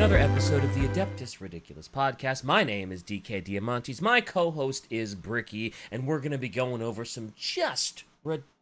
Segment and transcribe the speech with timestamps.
[0.00, 2.42] another episode of the Adeptus Ridiculous podcast.
[2.42, 4.00] My name is DK Diamantes.
[4.00, 8.59] My co host is Bricky, and we're going to be going over some just ridiculous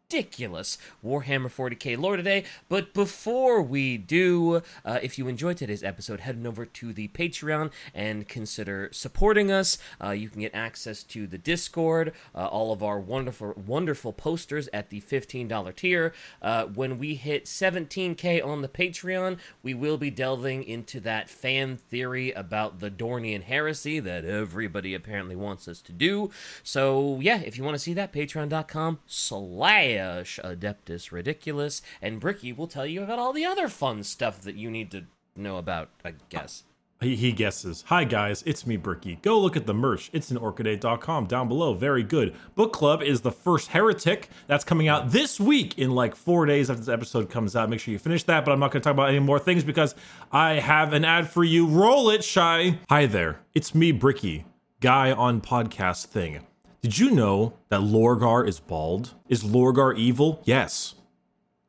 [1.05, 2.43] Warhammer 40k lore today.
[2.67, 7.09] But before we do, uh, if you enjoyed today's episode, head on over to the
[7.09, 9.77] Patreon and consider supporting us.
[10.03, 14.67] Uh, you can get access to the Discord, uh, all of our wonderful, wonderful posters
[14.73, 16.11] at the $15 tier.
[16.41, 21.77] Uh, when we hit 17k on the Patreon, we will be delving into that fan
[21.77, 26.31] theory about the Dornian heresy that everybody apparently wants us to do.
[26.63, 32.67] So yeah, if you want to see that, patreon.com slash Adeptus Ridiculous, and Bricky will
[32.67, 36.13] tell you about all the other fun stuff that you need to know about, I
[36.29, 36.63] guess.
[37.01, 37.85] He, he guesses.
[37.87, 39.19] Hi guys, it's me, Bricky.
[39.21, 40.09] Go look at the merch.
[40.11, 41.73] It's in orchideight.com down below.
[41.73, 42.35] Very good.
[42.55, 44.27] Book Club is the first Heretic.
[44.47, 47.69] That's coming out this week in like four days after this episode comes out.
[47.69, 49.63] Make sure you finish that, but I'm not going to talk about any more things
[49.63, 49.95] because
[50.29, 51.67] I have an ad for you.
[51.67, 52.79] Roll it, Shai.
[52.89, 53.39] Hi there.
[53.53, 54.43] It's me, Bricky.
[54.81, 56.45] Guy on podcast thing.
[56.81, 59.13] Did you know that Lorgar is bald?
[59.27, 60.41] Is Lorgar evil?
[60.45, 60.95] Yes.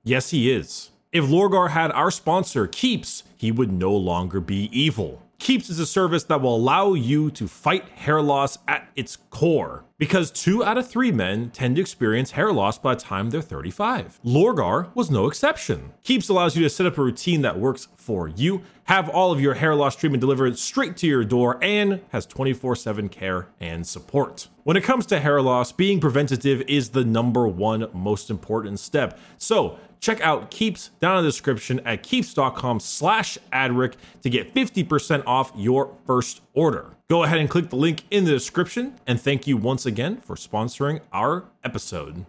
[0.05, 0.91] Yes, he is.
[1.11, 5.20] If Lorgar had our sponsor, Keeps, he would no longer be evil.
[5.41, 9.86] Keeps is a service that will allow you to fight hair loss at its core.
[9.96, 13.41] Because two out of three men tend to experience hair loss by the time they're
[13.41, 14.20] 35.
[14.22, 15.92] Lorgar was no exception.
[16.05, 19.41] Keeps allows you to set up a routine that works for you, have all of
[19.41, 23.86] your hair loss treatment delivered straight to your door, and has 24 7 care and
[23.86, 24.48] support.
[24.64, 29.18] When it comes to hair loss, being preventative is the number one most important step.
[29.38, 35.22] So, check out Keeps down in the description at keeps.com slash adric to get 50%
[35.26, 36.96] off your first order.
[37.08, 40.36] Go ahead and click the link in the description, and thank you once again for
[40.36, 42.24] sponsoring our episode.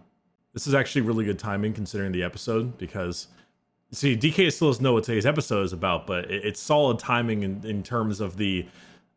[0.52, 3.28] This is actually really good timing considering the episode because
[3.92, 7.64] see DK still doesn't know what today's episode is about, but it's solid timing in,
[7.64, 8.66] in terms of the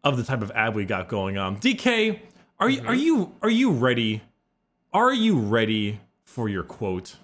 [0.04, 1.58] of the type of ad we got going on.
[1.58, 2.20] DK,
[2.60, 3.00] are you are mm-hmm.
[3.00, 4.22] you are you ready?
[4.94, 7.18] Are you ready for your quote?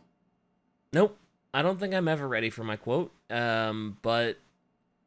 [0.94, 1.18] Nope.
[1.53, 3.12] I don't think I'm ever ready for my quote.
[3.29, 4.38] Um, but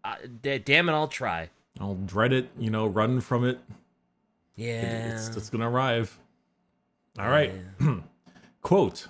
[0.04, 1.50] uh, d- damn it, I'll try.
[1.80, 3.58] I'll dread it, you know, run from it.
[4.56, 5.14] Yeah.
[5.14, 6.18] It's, it's gonna arrive.
[7.18, 7.52] All right.
[8.62, 9.08] Quote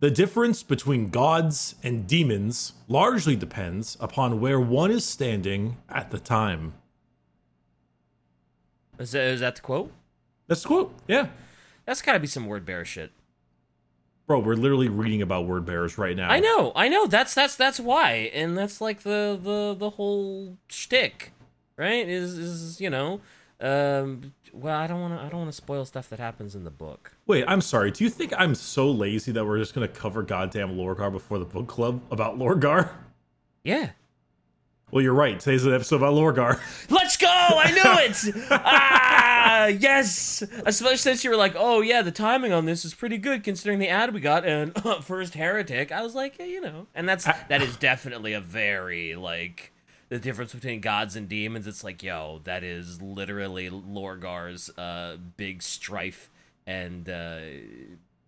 [0.00, 6.18] The difference between gods and demons largely depends upon where one is standing at the
[6.18, 6.74] time.
[8.98, 9.92] Is that, is that the quote?
[10.46, 10.94] That's the quote.
[11.06, 11.28] Yeah.
[11.84, 13.10] That's gotta be some word bear shit.
[14.26, 16.28] Bro, we're literally reading about word bearers right now.
[16.28, 17.06] I know, I know.
[17.06, 21.32] That's that's that's why, and that's like the the the whole shtick,
[21.76, 22.08] right?
[22.08, 23.20] Is is you know,
[23.60, 24.32] um.
[24.52, 25.20] Well, I don't want to.
[25.24, 27.12] I don't want to spoil stuff that happens in the book.
[27.26, 27.90] Wait, I'm sorry.
[27.90, 31.44] Do you think I'm so lazy that we're just gonna cover goddamn Lorgar before the
[31.44, 32.88] book club about Lorgar?
[33.62, 33.90] Yeah.
[34.90, 35.38] Well, you're right.
[35.38, 36.60] Today's an episode about Lorgar.
[36.90, 37.26] Let's go!
[37.28, 38.46] I knew it.
[38.50, 38.60] ah,
[39.66, 40.42] yes.
[40.64, 43.78] Especially since you were like, "Oh yeah, the timing on this is pretty good considering
[43.78, 47.24] the ad we got." And first heretic, I was like, yeah, you know, and that's
[47.24, 49.72] that is definitely a very like
[50.08, 51.66] the difference between gods and demons.
[51.66, 56.30] It's like, yo, that is literally Lorgar's uh, big strife
[56.66, 57.40] and uh,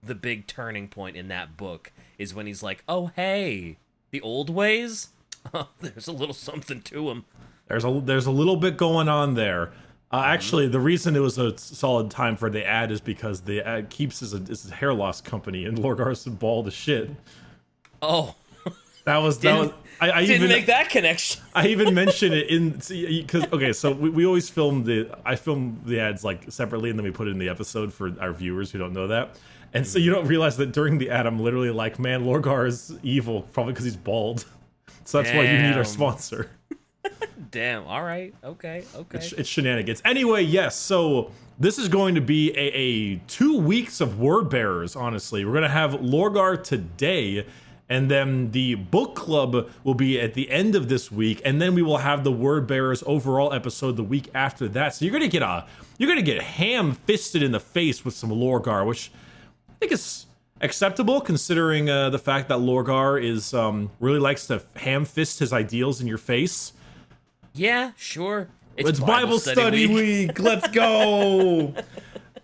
[0.03, 3.79] the big turning point in that book is when he's like, "Oh hey,
[4.11, 5.09] the old ways."
[5.81, 7.25] There's a little something to him.
[7.69, 9.73] There's a there's a little bit going on there.
[10.11, 13.61] Uh, actually, the reason it was a solid time for the ad is because the
[13.61, 17.11] ad keeps is a, is a hair loss company, and Lorgar's bald as shit.
[18.01, 18.35] Oh,
[19.05, 19.71] That was that was.
[20.01, 21.43] I, I didn't even make that connection.
[21.55, 25.81] I even mentioned it in because okay, so we, we always film the I film
[25.87, 28.71] the ads like separately, and then we put it in the episode for our viewers
[28.71, 29.37] who don't know that.
[29.73, 32.95] And so you don't realize that during the ad, I'm literally like, man, Lorgar is
[33.03, 34.45] evil, probably because he's bald.
[35.05, 36.51] So that's why you need our sponsor.
[37.51, 37.85] Damn.
[37.87, 38.35] All right.
[38.45, 38.85] Okay.
[38.95, 39.19] Okay.
[39.19, 40.03] It's, it's shenanigans.
[40.05, 40.77] Anyway, yes.
[40.77, 44.95] So this is going to be a, a two weeks of word bearers.
[44.95, 47.47] Honestly, we're gonna have Lorgar today,
[47.89, 51.75] and then the book club will be at the end of this week, and then
[51.75, 54.95] we will have the word bearers overall episode the week after that.
[54.95, 55.67] So you're gonna get a
[55.97, 59.11] you're gonna get ham fisted in the face with some Lorgar, which
[59.69, 60.27] I think is
[60.61, 65.53] acceptable considering uh, the fact that Lorgar is um, really likes to ham fist his
[65.53, 66.73] ideals in your face.
[67.55, 67.93] Yeah.
[67.97, 68.49] Sure.
[68.77, 70.39] It's, It's Bible, study, week.
[70.39, 71.75] Let's go.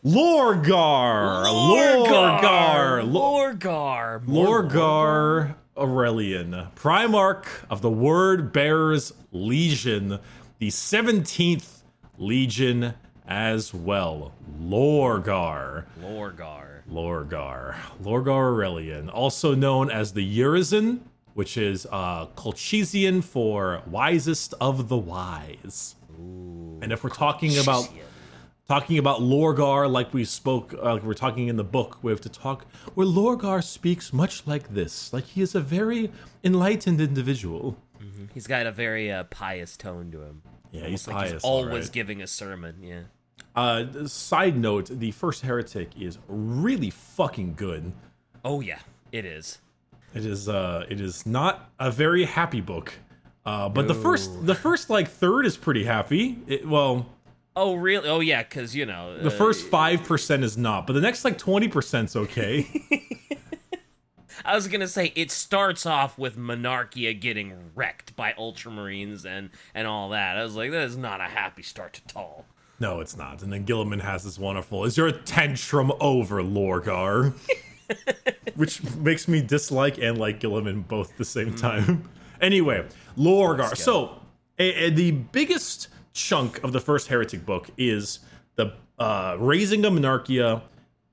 [0.04, 1.44] Lorgar.
[1.46, 3.02] Lorgar.
[3.10, 4.24] Lor- Lorgar.
[4.26, 10.18] Lorgar Aurelian, Primarch of the Word Bearers Legion,
[10.58, 11.82] the 17th
[12.18, 12.94] Legion
[13.26, 14.32] as well.
[14.60, 15.84] Lorgar.
[16.00, 16.82] Lorgar.
[16.90, 17.74] Lorgar.
[18.02, 21.00] Lorgar Aurelian, also known as the Urizen
[21.34, 25.96] which is uh, Colchisian for wisest of the wise.
[26.16, 27.88] and if we're talking about
[28.66, 32.20] talking about Lorgar like we spoke, uh, like we're talking in the book, we have
[32.22, 36.10] to talk where Lorgar speaks much like this, like he is a very
[36.42, 37.76] enlightened individual.
[38.32, 40.42] He's got a very uh, pious tone to him.
[40.72, 41.32] Yeah, he's like pious.
[41.34, 41.92] he's always right.
[41.92, 42.76] giving a sermon.
[42.82, 43.02] Yeah.
[43.54, 47.92] Uh, side note: the first heretic is really fucking good.
[48.44, 48.80] Oh yeah,
[49.12, 49.58] it is.
[50.14, 52.94] It is uh it is not a very happy book.
[53.44, 56.38] Uh but the first the first like third is pretty happy.
[56.46, 57.06] It, well,
[57.56, 58.08] Oh really?
[58.08, 61.38] Oh yeah, because you know the uh, first 5% is not, but the next like
[61.38, 62.66] 20%'s okay.
[64.44, 69.86] I was gonna say it starts off with Monarchia getting wrecked by Ultramarines and and
[69.86, 70.36] all that.
[70.36, 72.44] I was like, that is not a happy start at all.
[72.80, 73.42] no, it's not.
[73.42, 77.34] And then Guilliman has this wonderful, "Is your tantrum over, Lorgar?"
[78.56, 82.08] Which makes me dislike and like Guilliman both at the same time.
[82.40, 82.86] anyway,
[83.16, 83.76] Lorgar.
[83.76, 84.20] So,
[84.58, 88.20] a, a- the biggest chunk of the first heretic book is
[88.56, 90.62] the uh, razing of Monarchia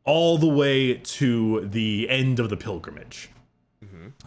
[0.03, 3.29] all the way to the end of the pilgrimage.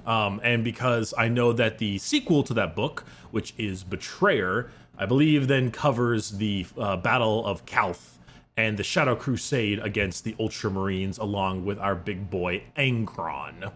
[0.07, 5.07] Um, and because I know that the sequel to that book, which is Betrayer, I
[5.07, 8.14] believe then covers the uh, Battle of Calth
[8.57, 13.73] and the Shadow Crusade against the Ultramarines, along with our big boy Angron.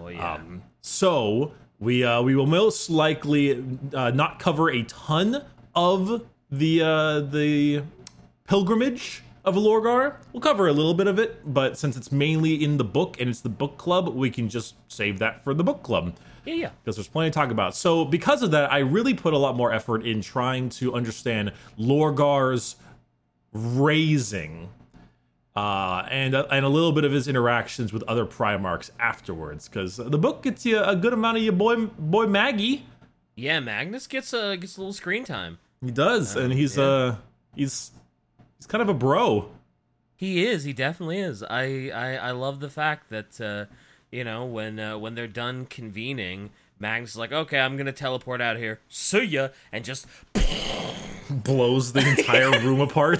[0.00, 0.34] Oh yeah.
[0.34, 3.64] Um, so we uh, we will most likely
[3.94, 5.44] uh, not cover a ton
[5.74, 7.82] of the uh, the
[8.46, 10.16] pilgrimage of Lorgar.
[10.32, 13.28] We'll cover a little bit of it, but since it's mainly in the book and
[13.28, 16.14] it's the book club, we can just save that for the book club
[16.44, 16.70] yeah, yeah.
[16.82, 17.76] because there's plenty to talk about.
[17.76, 21.52] So because of that, I really put a lot more effort in trying to understand
[21.78, 22.76] Lorgar's
[23.52, 24.70] raising.
[25.54, 30.18] Uh, and and a little bit of his interactions with other Primarchs afterwards, because the
[30.18, 32.86] book gets you a good amount of your boy boy Maggie.
[33.34, 35.58] Yeah, Magnus gets a gets a little screen time.
[35.84, 36.84] He does, and he's yeah.
[36.84, 37.16] uh
[37.54, 37.90] he's
[38.56, 39.50] he's kind of a bro.
[40.16, 40.64] He is.
[40.64, 41.42] He definitely is.
[41.42, 43.66] I I, I love the fact that uh,
[44.10, 46.48] you know when uh, when they're done convening,
[46.78, 48.80] Magnus is like, okay, I'm gonna teleport out here.
[48.88, 50.06] See ya, and just
[51.32, 53.18] Blows the entire room apart.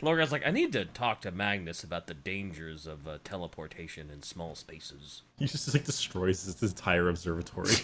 [0.00, 4.22] Lorgar's like, I need to talk to Magnus about the dangers of uh, teleportation in
[4.22, 5.22] small spaces.
[5.38, 7.74] He just like destroys his entire observatory.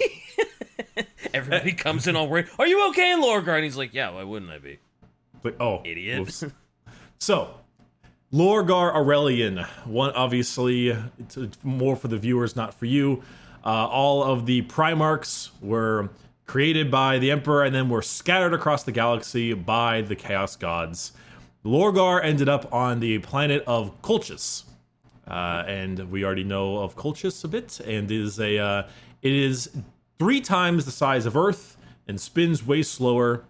[1.35, 2.47] Everybody comes in all worried.
[2.59, 3.55] Are you okay, Lorgar?
[3.55, 4.79] And he's like, Yeah, why wouldn't I be?
[5.43, 6.45] like, oh, Idiot.
[7.19, 7.55] So,
[8.33, 10.89] Lorgar Aurelian, one obviously
[11.19, 13.23] it's more for the viewers, not for you.
[13.65, 16.11] Uh, all of the Primarchs were
[16.47, 21.13] created by the Emperor and then were scattered across the galaxy by the Chaos Gods.
[21.65, 24.65] Lorgar ended up on the planet of Colchis,
[25.27, 28.83] uh, and we already know of Colchis a bit, and is a uh,
[29.23, 29.71] it is
[30.19, 33.45] three times the size of Earth and spins way slower.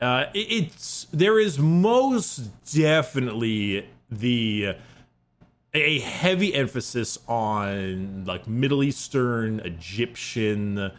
[0.00, 4.74] Uh, it- it's there is most definitely the
[5.74, 10.90] a heavy emphasis on like Middle Eastern, Egyptian,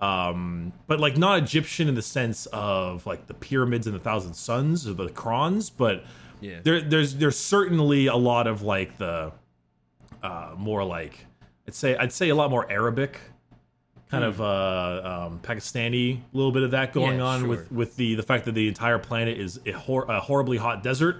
[0.00, 4.34] um, but like not Egyptian in the sense of like the pyramids and the Thousand
[4.34, 6.04] Suns or the Krons, but
[6.40, 6.60] Yeah.
[6.62, 9.32] there there's there's certainly a lot of like the
[10.22, 11.26] uh, more like
[11.68, 13.20] I'd say I'd say a lot more Arabic,
[14.10, 17.48] kind of uh, um, Pakistani, a little bit of that going Yeah, on sure.
[17.48, 20.82] with with the the fact that the entire planet is a, hor- a horribly hot
[20.82, 21.16] desert,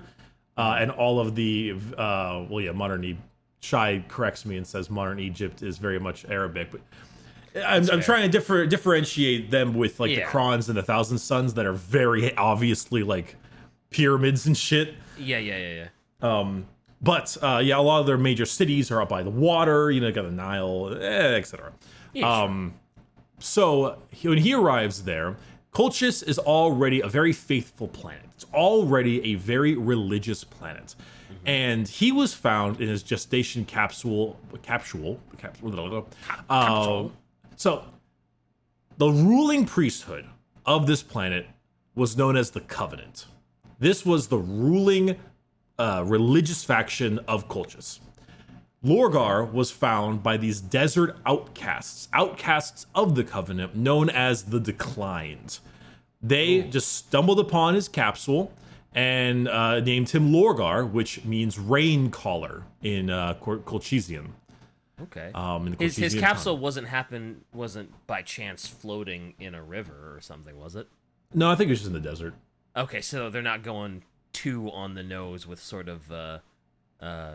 [0.56, 3.18] uh, and all of the uh, well, yeah, modern e-
[3.60, 6.80] Shai corrects me and says modern Egypt is very much Arabic, but.
[7.56, 10.30] I'm, I'm trying to differ, differentiate them with like the Yeah.
[10.30, 13.36] Krons and the Thousand Suns that are very obviously like
[13.90, 14.94] pyramids and shit.
[15.18, 15.86] Yeah, yeah, yeah,
[16.22, 16.38] yeah.
[16.38, 16.66] Um,
[17.02, 19.90] but uh, yeah, a lot of their major cities are up by the water.
[19.90, 21.72] You know, got the Nile, eh, etc.
[22.12, 22.44] Yeah, sure.
[22.46, 22.74] Um,
[23.38, 25.36] so when he arrives there,
[25.72, 28.26] Colchis is already a very faithful planet.
[28.34, 30.94] It's already a very religious planet,
[31.46, 34.38] and he was found in his gestation capsule.
[34.62, 35.18] Capsule.
[35.38, 36.06] Capsule.
[36.50, 37.08] Uh,
[37.60, 37.84] so
[38.96, 40.24] the ruling priesthood
[40.64, 41.46] of this planet
[41.94, 43.26] was known as the Covenant.
[43.78, 45.16] This was the ruling
[45.78, 48.00] uh, religious faction of Colchis.
[48.82, 55.58] Lorgar was found by these desert outcasts, outcasts of the Covenant, known as the Declined.
[56.22, 58.54] They just stumbled upon his capsule
[58.94, 64.32] and uh, named him Lorgar, which means rain caller in uh, Col- Colchisian.
[65.02, 65.30] Okay.
[65.34, 66.62] Um, his his capsule tongue.
[66.62, 70.88] wasn't happen wasn't by chance floating in a river or something, was it?
[71.34, 72.34] No, I think it was just in the desert.
[72.76, 74.02] Okay, so they're not going
[74.32, 76.38] too on the nose with sort of uh
[77.00, 77.32] uh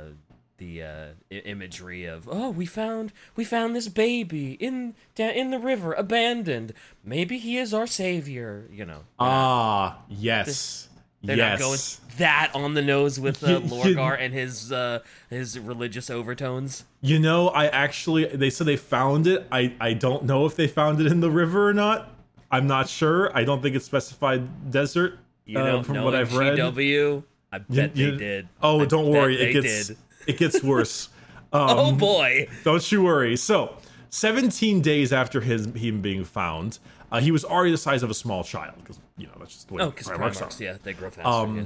[0.58, 5.50] the uh, I- imagery of oh we found we found this baby in da- in
[5.52, 6.72] the river abandoned
[7.04, 10.88] maybe he is our savior you know Ah, yes.
[11.28, 11.60] They're yes.
[11.60, 11.80] not going
[12.18, 17.50] that on the nose with uh, Lorgar and his uh, his religious overtones You know,
[17.50, 19.46] I actually they said they found it.
[19.52, 22.12] I I don't know if they found it in the river or not.
[22.52, 23.36] I'm not sure.
[23.36, 25.20] I don't think it's specified desert.
[25.46, 26.58] you uh, know from what I've read.
[26.58, 29.36] GW I bet You- they did Oh, I don't worry.
[29.42, 29.98] It gets did.
[30.28, 31.10] it gets worse.
[31.54, 33.36] oh Um, boy Don't you worry.
[33.36, 33.76] So,
[34.10, 36.80] 17 days after his him being found,
[37.12, 39.68] uh, he was already the size of a small child because you know that's just
[39.68, 41.66] the way oh because Primarchs yeah they grow faster Um, yeah.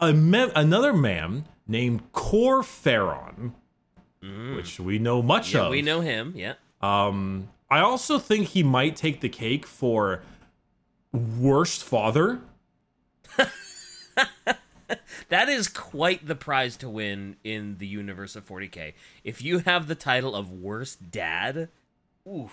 [0.00, 3.52] A me- another man named Kor Phaeron,
[4.54, 5.54] which we know much Mm.
[5.54, 5.70] yeah of.
[5.70, 10.22] we know him yeah Um, I also think he might take the cake for
[11.12, 12.40] worst father.
[15.28, 18.94] That is quite the prize to win in the universe of 40k.
[19.22, 21.68] If you have the title of worst dad,
[22.26, 22.50] ooh,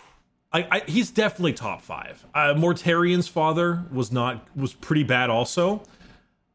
[0.56, 2.26] I, I he's definitely top five.
[2.34, 5.84] Uh, Mortarion's father was not was pretty bad also.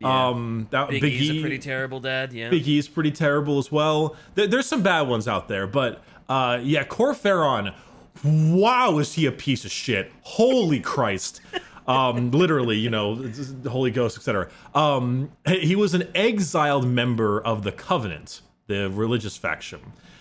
[0.02, 2.32] Um, that Big, Big, E's E, a pretty terrible dad.
[2.32, 4.16] Yeah, Big E's pretty terrible as well.
[4.34, 7.74] There, there's some bad ones out there, but uh, yeah, Kor Phaeron,
[8.24, 10.10] wow, is he a piece of shit?
[10.22, 11.42] Holy Christ!
[11.86, 14.48] Um, literally, you know, the Holy Ghost, etc.
[14.74, 19.80] Um, he was an exiled member of the Covenant, the religious faction.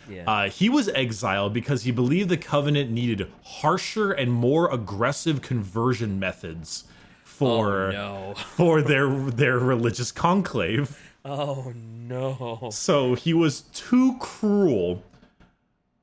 [0.09, 0.23] Yeah.
[0.29, 6.19] Uh, he was exiled because he believed the Covenant needed harsher and more aggressive conversion
[6.19, 6.85] methods
[7.23, 10.99] for oh no, for their their religious conclave.
[11.23, 15.03] oh no, So he was too cruel.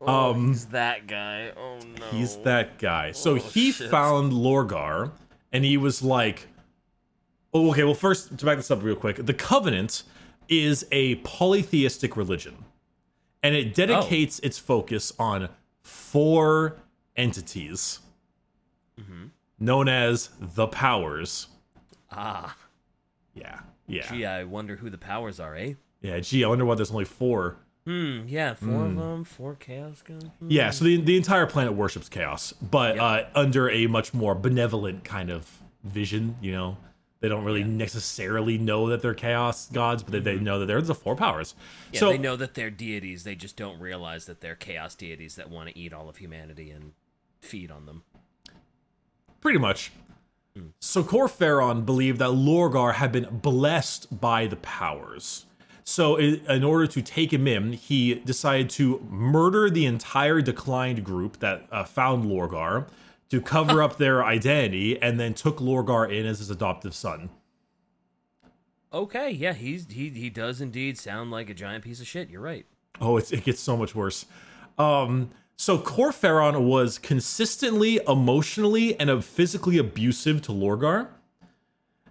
[0.00, 1.50] oh, he's that guy.
[1.56, 3.12] Oh no, Um, He's that guy.
[3.12, 3.90] So Oh, he shit.
[3.90, 5.10] found Lorgar
[5.52, 6.48] and he was like,
[7.54, 10.02] oh, okay, well, first, to back this up real quick, the Covenant
[10.48, 12.56] is a polytheistic religion
[13.42, 15.48] and it dedicates its focus on
[15.82, 16.76] four
[17.16, 18.00] entities
[19.00, 19.26] Mm-hmm.
[19.58, 21.48] known as the powers.
[22.10, 22.56] Ah,
[23.34, 23.60] Yeah.
[23.86, 24.10] Yeah.
[24.10, 25.74] gee, I wonder who the powers are, eh?
[26.00, 26.18] Yeah.
[26.20, 27.56] Gee, I wonder why there's only four.
[27.84, 28.22] Hmm.
[28.26, 30.22] Yeah, four of them, four chaos guys.
[30.40, 30.50] Hmm.
[30.50, 33.02] Yeah, so the the entire planet worships chaos, but Yep.
[33.04, 36.36] uh, under a much more benevolent kind of vision.
[36.40, 36.76] You know,
[37.26, 40.80] they don't really necessarily know that they're chaos gods, but they, they know that they're
[40.80, 41.54] the four powers.
[41.54, 41.94] Mm-hmm.
[41.94, 43.24] Yeah, so they know that they're deities.
[43.24, 46.70] They just don't realize that they're chaos deities that want to eat all of humanity
[46.70, 46.92] and
[47.40, 48.04] feed on them.
[49.40, 49.90] pretty much.
[50.78, 55.46] So Kor believed that Lorgar had been blessed by the powers.
[55.82, 61.40] So in order to take him in, he decided to murder the entire declined group
[61.40, 62.86] that uh, found Lorgar
[63.30, 67.30] to cover up their identity, and then took Lorgar in as his adoptive son.
[68.92, 72.30] Okay, yeah, he's he he does indeed sound like a giant piece of shit.
[72.30, 72.64] You're right.
[73.00, 74.24] Oh, it's, it gets so much worse.
[74.78, 81.08] Um, so Kor Phaeron was consistently emotionally and physically abusive to Lorgar.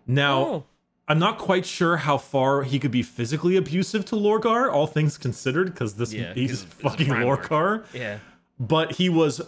[0.05, 0.63] Now, Oh.
[1.07, 5.17] I'm not quite sure how far he could be physically abusive to Lorgar, all things
[5.17, 7.85] considered, because this Yeah, he's 'cause it's a fucking Lorgar.
[7.93, 8.19] Yeah.
[8.59, 9.41] But he was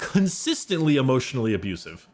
[0.00, 2.08] consistently emotionally abusive.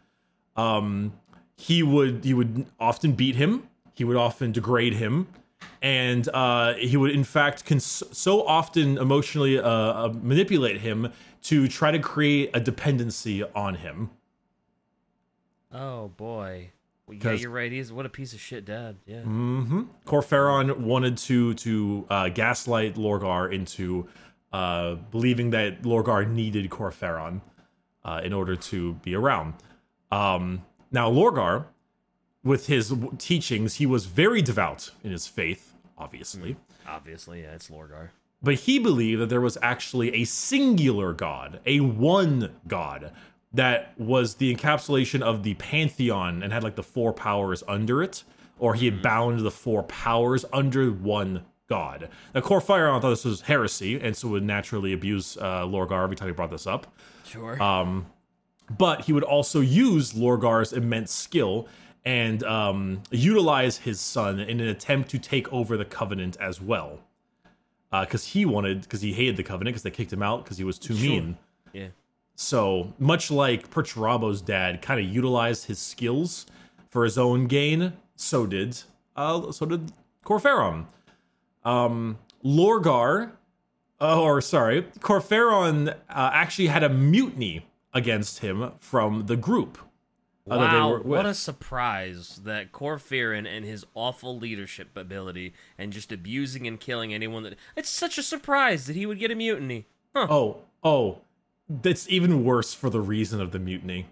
[0.57, 1.13] Um,
[1.57, 3.69] he would he would often beat him.
[3.95, 5.29] He would often degrade him,
[5.81, 11.13] and uh, he would in fact cons- so often emotionally uh, uh, manipulate him
[11.43, 14.11] to try to create a dependency on him.
[15.73, 16.73] Oh boy.
[17.07, 17.71] Well, yeah, you're right.
[17.71, 18.97] He's what a piece of shit dad.
[19.07, 19.21] Yeah.
[19.21, 19.83] Mm-hmm.
[20.05, 24.09] Kor Phaeron wanted to to uh, gaslight Lorgar into
[24.53, 27.43] uh, believing that Lorgar needed Kor Phaeron
[28.07, 29.55] uh, in order to be around.
[30.11, 31.67] Um, now, Lorgar,
[32.45, 36.57] with his teachings, he was very devout in his faith, obviously.
[36.89, 38.11] Obviously, yeah, it's Lorgar.
[38.41, 43.13] But he believed that there was actually a singular god, a one god,
[43.53, 48.23] that was the encapsulation of the pantheon and had like the four powers under it,
[48.59, 52.09] or he had bound the four powers under one god.
[52.35, 56.17] Now, Kor Phaeron thought this was heresy, and so would naturally abuse uh, Lorgar every
[56.17, 56.87] time he brought this up.
[57.25, 57.57] Sure.
[58.69, 61.69] But he would also use Lorgar's immense skill
[62.05, 67.01] and um, utilize his son in an attempt to take over the Covenant as well.
[67.93, 70.65] Because he wanted, because he hated the Covenant, because they kicked him out because he
[70.65, 71.39] was too mean.
[71.73, 71.89] yeah.
[72.35, 76.45] So much like Perturabo's dad kind of utilized his skills
[76.91, 78.83] for his own gain, so did
[79.15, 79.93] uh, so did
[80.25, 80.87] Kor Phaeron.
[81.67, 83.33] Um, Lorgar,
[84.01, 85.95] uh, or sorry, Kor Phaeron uh,
[86.33, 89.79] actually had a mutiny against him from the group.
[90.49, 96.13] uh, Wow, what a surprise that Kor Phaeron and his awful leadership ability and just
[96.13, 97.57] abusing and killing anyone that.
[97.75, 99.87] It's such a surprise that he would get a mutiny.
[100.15, 100.29] Huh.
[100.31, 101.19] Oh, oh,
[101.69, 104.07] that's even worse for the reason of the mutiny.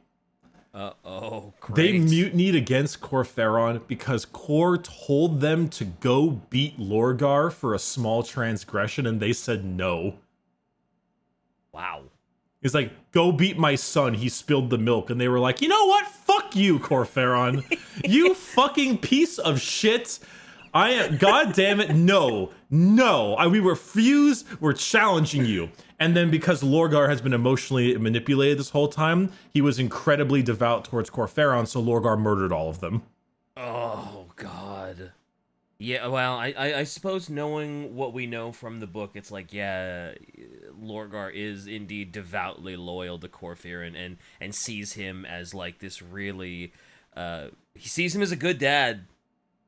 [0.75, 1.53] Uh oh.
[1.73, 7.79] They mutinied against Kor Phaeron because Kor told them to go beat Lorgar for a
[7.79, 10.17] small transgression, and they said no.
[11.71, 12.03] Wow.
[12.61, 14.15] He's like, go beat my son.
[14.15, 15.11] He spilled the milk.
[15.11, 16.07] And they were like, you know what?
[16.07, 17.63] Fuck you, Kor Phaeron.
[18.03, 20.19] you fucking piece of shit.
[20.73, 23.35] I am, god damn it, no, no.
[23.35, 25.71] I, we refuse, we're challenging you.
[25.99, 30.85] And then because Lorgar has been emotionally manipulated this whole time, he was incredibly devout
[30.85, 33.03] towards Kor Phaeron, so Lorgar murdered all of them.
[33.57, 35.13] Oh God.
[35.79, 39.53] Yeah, well, I, I, I suppose knowing what we know from the book, it's like,
[39.53, 40.15] yeah,
[40.81, 46.01] Lorgar is indeed devoutly loyal to Kor Phaeron and and sees him as like this
[46.01, 46.73] really,
[47.17, 49.07] uh, he sees him as a good dad.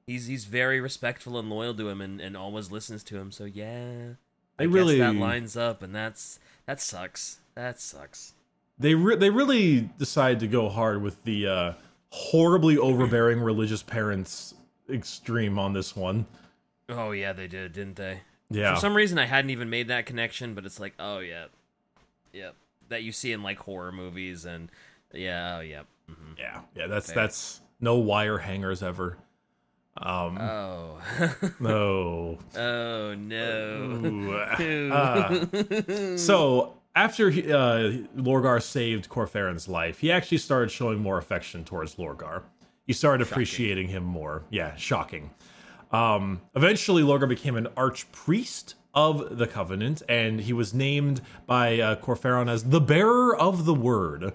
[0.06, 3.32] He's he's very respectful and loyal to him, and, and always listens to him.
[3.32, 4.14] So yeah,
[4.56, 7.38] They guess really- that lines up, and that's that sucks.
[7.54, 8.34] That sucks.
[8.78, 11.72] They re- they really decided to go hard with the uh,
[12.10, 14.54] horribly overbearing religious parents
[14.90, 16.26] extreme on this one.
[16.88, 18.20] Oh yeah, they did, didn't they?
[18.50, 18.74] Yeah.
[18.74, 21.46] For some reason, I hadn't even made that connection, but it's like, oh yeah,
[22.32, 22.50] yeah,
[22.88, 24.70] that you see in like horror movies, and
[25.12, 25.82] yeah, oh yeah.
[26.08, 27.14] hmm Yeah, yeah, that's Fair.
[27.24, 29.16] that's no wire hangers ever.
[29.98, 30.98] Um, Oh,
[31.60, 32.38] no.
[32.56, 34.32] oh no.
[34.92, 41.18] Uh, so after he, uh, Lorgar saved Kor Phaeron's life, he actually started showing more
[41.18, 42.42] affection towards Lorgar.
[42.86, 44.44] He started appreciating him more.
[44.50, 45.30] Yeah, shocking.
[45.90, 51.96] Um, eventually, Lorgar became an archpriest of the Covenant, and he was named by uh,
[51.96, 54.32] Kor Phaeron as the bearer of the word.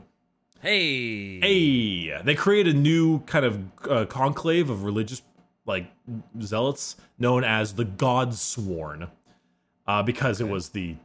[0.62, 5.22] hey, Hey, they create a new kind of uh, conclave of religious
[5.66, 5.88] like
[6.42, 9.08] zealots known as the Gods Sworn,
[9.88, 10.96] uh, because it was the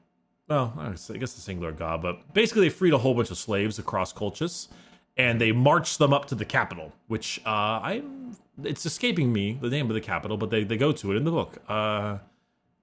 [0.49, 3.31] well, I guess I guess the singular god, but basically they freed a whole bunch
[3.31, 4.69] of slaves across Colchis,
[5.17, 9.69] and they marched them up to the capital, which uh, I'm it's escaping me the
[9.69, 11.59] name of the capital, but they they go to it in the book.
[11.69, 12.19] Uh,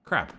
[0.04, 0.32] crap,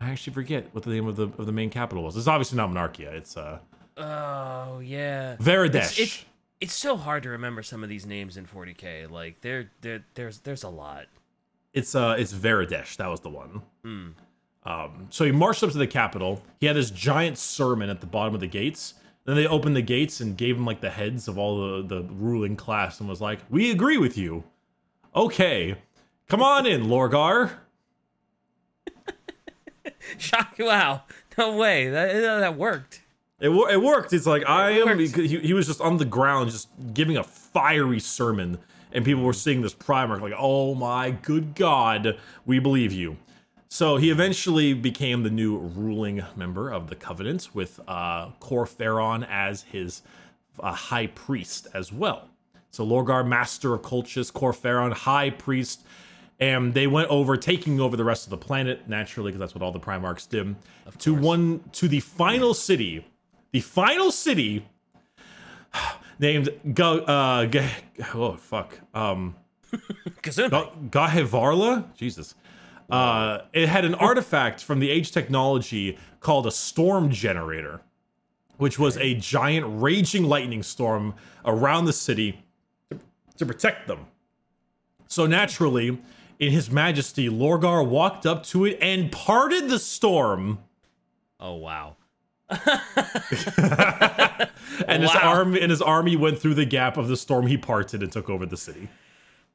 [0.00, 2.16] I actually forget what the name of the of the main capital was.
[2.16, 3.12] It's obviously not Monarchia.
[3.12, 3.58] It's uh,
[3.96, 5.36] oh yeah.
[5.36, 5.98] Veridesh.
[5.98, 6.24] It's, it's
[6.62, 9.10] it's so hard to remember some of these names in 40k.
[9.10, 11.06] Like there, there, there's there's a lot.
[11.74, 12.96] It's uh it's Veridesh.
[12.96, 13.62] That was the one.
[13.84, 14.08] Hmm.
[14.64, 16.40] Um, so he marched up to the capital.
[16.60, 18.94] He had this giant sermon at the bottom of the gates.
[19.24, 22.02] Then they opened the gates and gave him like the heads of all the the
[22.14, 24.44] ruling class and was like, "We agree with you.
[25.16, 25.74] Okay,
[26.28, 27.54] come on in, Lorgar."
[30.16, 30.54] Shock!
[30.60, 31.02] Wow,
[31.36, 31.90] no way.
[31.90, 33.01] That that worked.
[33.42, 34.12] It, it worked.
[34.12, 35.00] It's like I am.
[35.00, 38.58] He, he was just on the ground, just giving a fiery sermon,
[38.92, 43.16] and people were seeing this primarch like, "Oh my good God, we believe you."
[43.68, 49.26] So he eventually became the new ruling member of the Covenant, with uh, Kor Phaeron
[49.28, 50.02] as his
[50.60, 52.28] uh, high priest as well.
[52.70, 55.84] So Lorgar, master of Colchis, Kor Phaeron, high priest,
[56.38, 59.62] and they went over, taking over the rest of the planet naturally, because that's what
[59.62, 60.54] all the Primarchs did.
[60.98, 63.04] To one, to the final city,
[63.52, 64.66] the final city
[66.18, 67.68] named Ga, uh, Ga,
[68.14, 69.36] oh fuck, um,
[70.22, 71.94] Gahevarla?
[71.94, 72.34] Jesus.
[72.90, 77.80] Uh, it had an artifact from the age technology called a storm generator,
[78.58, 81.14] which was a giant raging lightning storm
[81.46, 82.44] around the city
[82.90, 82.98] to,
[83.38, 84.06] to protect them.
[85.06, 85.98] So naturally,
[86.38, 90.58] in his majesty, Lorgar walked up to it and parted the storm.
[91.40, 91.96] Oh wow.
[94.88, 95.20] And his Wow.
[95.34, 98.28] army and his army went through the gap of the storm he parted and took
[98.30, 98.88] over the city.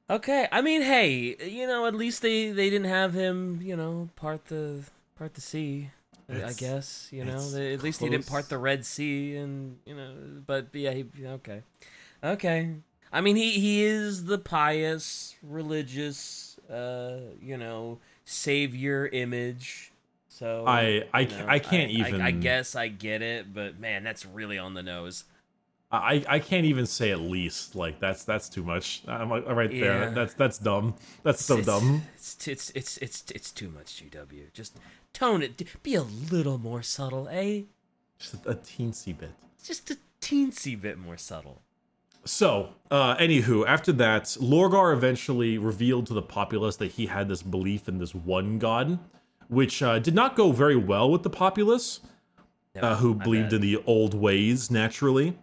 [0.09, 4.09] Okay, I mean, hey, you know, at least they they didn't have him, you know,
[4.15, 4.83] part the
[5.17, 5.91] part the sea.
[6.29, 7.49] I- I guess you know.
[7.51, 10.13] They, at least he didn't part the Red Sea, and you know.
[10.45, 11.63] But yeah, he okay,
[12.23, 12.75] okay.
[13.11, 19.91] I mean, he he is the pious, religious, uh, you know, savior image.
[20.37, 23.79] So I- I you know, I can't I, even- I, guess I get it, but
[23.79, 25.23] man, that's really on the nose.
[25.91, 29.03] I, I can't even say at least like that's that's too much.
[29.07, 29.81] I'm like, right Yeah.
[29.99, 30.11] there.
[30.11, 30.95] That's that's dumb.
[31.23, 32.03] That's so it's, dumb.
[32.15, 34.51] It's it's it's it's it's too much GW.
[34.53, 34.77] Just
[35.13, 35.63] tone it.
[35.83, 37.61] Be a little more subtle, eh?
[38.19, 39.31] Just a, a teensy bit.
[39.63, 41.61] Just a teensy bit more subtle.
[42.25, 47.41] So, uh, anywho, after that, Lorgar eventually revealed to the populace that he had this
[47.41, 48.99] belief in this one god,
[49.49, 51.99] which uh, did not go very well with the populace,
[52.75, 55.37] No, uh, who believed in the old ways naturally.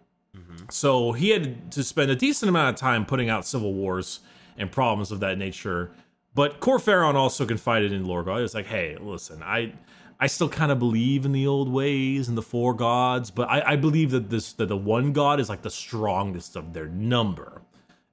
[0.69, 4.21] So he had to spend a decent amount of time putting out civil wars
[4.57, 5.91] and problems of that nature.
[6.33, 8.37] But Kor Phaeron also confided in Lorgar.
[8.37, 9.73] He was like, "Hey, listen, I,
[10.19, 13.73] I still kind of believe in the old ways and the four gods, but I,
[13.73, 17.61] I believe that this that the one god is like the strongest of their number,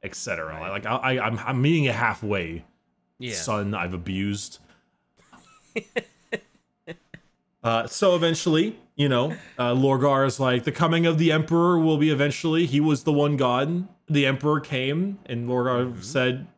[0.03, 0.61] etc.
[0.69, 2.65] Like I, I, I'm I'm meeting it halfway,
[3.19, 3.35] Yeah.
[3.35, 3.75] son.
[3.75, 4.59] I've abused."
[7.63, 11.97] Uh, so eventually, you know, uh, Lorgar is like, the coming of the Emperor will
[11.97, 12.67] be eventually.
[12.67, 13.87] He was the one god.
[14.09, 16.49] The Emperor came, and Lorgar said,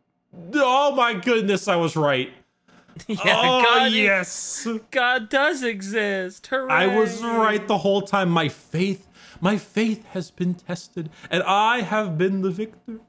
[0.54, 2.32] Oh my goodness, I was right.
[3.06, 4.66] yeah, oh, God, yes.
[4.90, 6.46] God does exist.
[6.46, 6.72] Hooray.
[6.72, 8.30] I was right the whole time.
[8.30, 9.06] My faith,
[9.40, 13.00] my faith has been tested, and I have been the victor.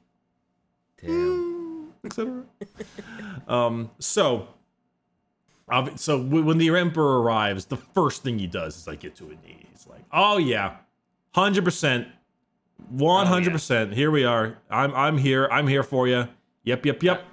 [1.00, 1.92] Damn.
[2.04, 2.44] etc.
[3.48, 4.48] um, so,
[5.96, 9.46] so when the emperor arrives, the first thing he does is like get to a
[9.46, 9.66] knee.
[9.72, 10.76] He's like, "Oh yeah,
[11.34, 12.08] hundred percent,
[12.88, 13.94] one hundred percent.
[13.94, 14.58] Here we are.
[14.70, 15.48] I'm I'm here.
[15.50, 16.28] I'm here for you.
[16.62, 17.24] Yep, yep, yep.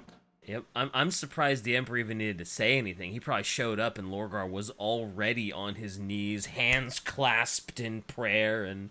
[0.46, 3.12] Yep, I'm I'm surprised the Emperor even needed to say anything.
[3.12, 8.64] He probably showed up and Lorgar was already on his knees, hands clasped in prayer,
[8.64, 8.90] and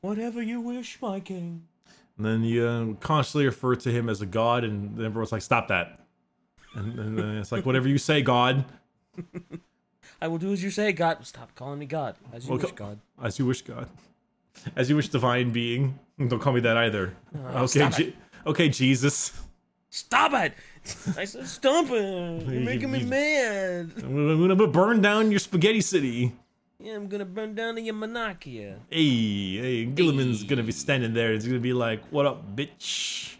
[0.00, 1.64] whatever you wish, my king.
[2.16, 5.42] And then you uh, constantly refer to him as a god, and the emperor's like,
[5.42, 5.98] "Stop that."
[6.74, 8.64] And, and then it's like, "Whatever you say, God,
[10.20, 11.24] I will do as you say, God.
[11.26, 12.98] Stop calling me God, as you Well, wish, co- God.
[13.22, 13.88] as you wish, God,
[14.76, 15.98] as you wish, divine being.
[16.18, 17.14] Don't call me that either.
[17.34, 19.32] Uh, okay, Oh, stop Je- okay, Jesus."
[19.90, 20.54] Stop it!
[21.18, 22.46] I said, stop it!
[22.48, 23.92] You're making me mad.
[23.98, 26.32] I'm gonna burn down your spaghetti city.
[26.78, 28.78] Yeah, I'm gonna burn down your Monarchia.
[28.88, 31.32] Hey, hey, Guilliman's gonna be standing there.
[31.34, 33.36] It's gonna be like, "What up, bitch?"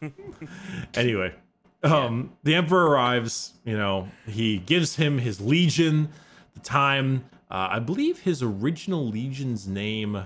[0.94, 1.34] anyway,
[1.82, 3.54] um, the emperor arrives.
[3.64, 6.10] You know, he gives him his legion,
[6.54, 7.24] the time.
[7.50, 10.16] Uh, I believe his original legion's name.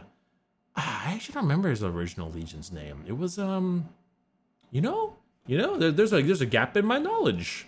[0.77, 3.05] Ah, I actually don't remember his original legion's name.
[3.07, 3.88] It was um,
[4.71, 7.67] you know, you know, there, there's a there's a gap in my knowledge.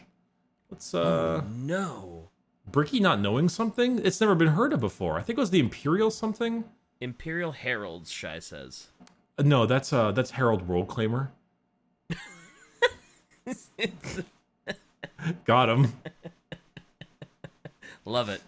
[0.70, 1.42] Let's uh.
[1.55, 2.31] No.
[2.68, 4.05] Bricky not knowing something?
[4.05, 5.18] It's never been heard of before.
[5.18, 6.64] I think it was the Imperial something.
[7.01, 8.88] Imperial Heralds, Shai says.
[9.38, 11.29] Uh, No, that's uh that's Harold World Claimer.
[15.44, 15.92] Got him.
[18.04, 18.42] Love it.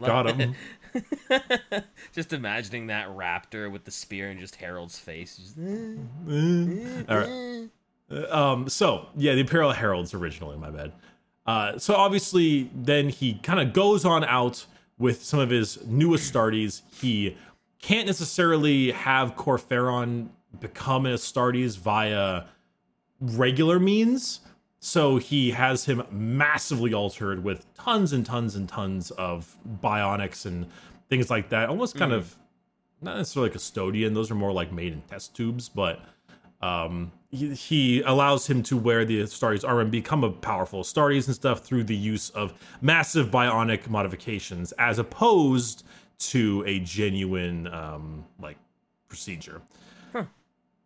[0.00, 0.54] Got him.
[2.12, 5.36] Just imagining that raptor with the spear and just Harold's face.
[5.36, 5.58] Just,
[7.08, 7.68] All right.
[8.30, 10.92] Um so, yeah, the Imperial Heralds originally, my bad.
[11.46, 14.66] Uh so obviously then he kind of goes on out
[14.98, 16.82] with some of his new Astartes.
[17.00, 17.36] He
[17.80, 20.28] can't necessarily have Kor Phaeron
[20.60, 22.44] become an Astartes via
[23.32, 24.40] regular means.
[24.80, 30.66] So he has him massively altered with tons and tons and tons of bionics and
[31.08, 31.70] things like that.
[31.70, 32.36] Almost kind of
[33.00, 35.70] not necessarily custodian; those are more like made in test tubes.
[35.70, 36.00] But
[36.60, 41.26] um, he, he allows him to wear the Astartes armor and become a powerful Astartes
[41.26, 45.84] and stuff through the use of massive bionic modifications, as opposed
[46.18, 48.58] to a genuine um, like
[49.08, 49.62] procedure.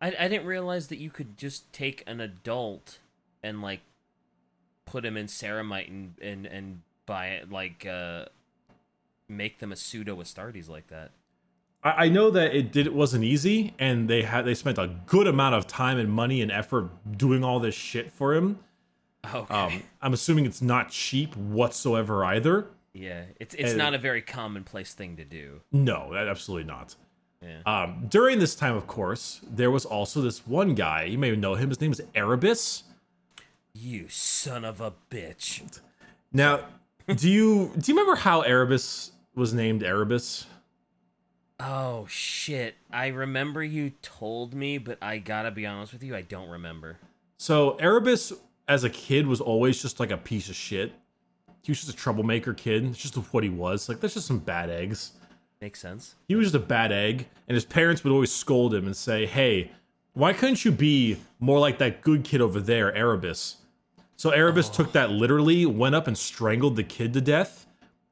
[0.01, 2.99] I, I didn't realize that you could just take an adult
[3.43, 3.81] and like
[4.87, 8.27] put him in ceramite and and and buy it like uh
[9.29, 11.11] make them a pseudo Astartes like that.
[11.83, 14.89] I I know that it did it wasn't easy, and they had they spent a
[15.07, 18.61] good amount of time and money and effort doing all this shit for him.
[19.35, 19.55] Okay.
[19.55, 22.69] Um, I'm assuming it's not cheap whatsoever either.
[22.95, 25.61] yeah, it's it's and- not a very commonplace thing to do.
[25.73, 26.95] No, absolutely not.
[27.43, 27.61] Yeah.
[27.67, 31.05] Um, during this time, of course, there was also this one guy.
[31.05, 31.69] You may know him.
[31.69, 32.83] His name is Erebus.
[33.73, 35.81] You son of a bitch.
[36.33, 36.65] Now,
[37.07, 40.47] do you do you remember how Erebus was named Erebus?
[41.61, 42.77] Oh shit.
[42.93, 46.99] I remember you told me, but I gotta be honest with you, I don't remember.
[47.37, 48.33] So Erebus,
[48.67, 50.93] as a kid, was always just like a piece of shit.
[51.63, 52.85] He was just a troublemaker kid.
[52.85, 53.89] It's just what he was.
[53.89, 55.13] Like that's just some bad eggs.
[55.61, 56.15] Makes sense.
[56.29, 59.27] He was just a bad egg, and his parents would always scold him and say,
[59.27, 59.73] "Hey,
[60.13, 63.57] why couldn't you be more like that good kid over there, Erebus?"
[64.17, 67.67] So Erebus took that literally, went up and strangled the kid to death,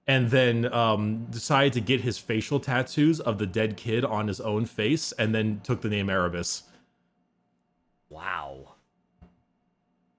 [0.07, 4.41] and then um, decided to get his facial tattoos of the dead kid on his
[4.41, 6.65] own face, and then took the name Erebus.
[8.09, 8.75] Wow.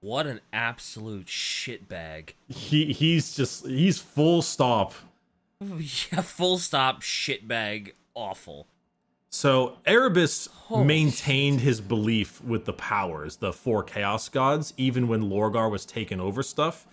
[0.00, 2.30] What an absolute shitbag.
[2.48, 4.94] He he's just he's full stop.
[5.78, 8.66] yeah, full stop shitbag awful.
[9.30, 15.22] So Erebus Holy maintained his belief with the powers, the four chaos gods, even when
[15.22, 16.86] Lorgar was taking over stuff.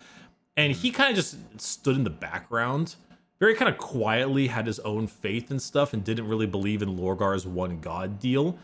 [0.58, 2.96] And he kind of just stood in the background
[3.40, 6.98] very kind of quietly had his own faith and stuff, and didn't really believe in
[6.98, 8.58] Lorgar's one god deal.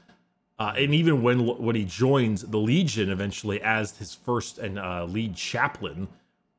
[0.58, 5.06] Uh, and even when when he joins the Legion eventually as his first and uh,
[5.06, 6.08] lead chaplain,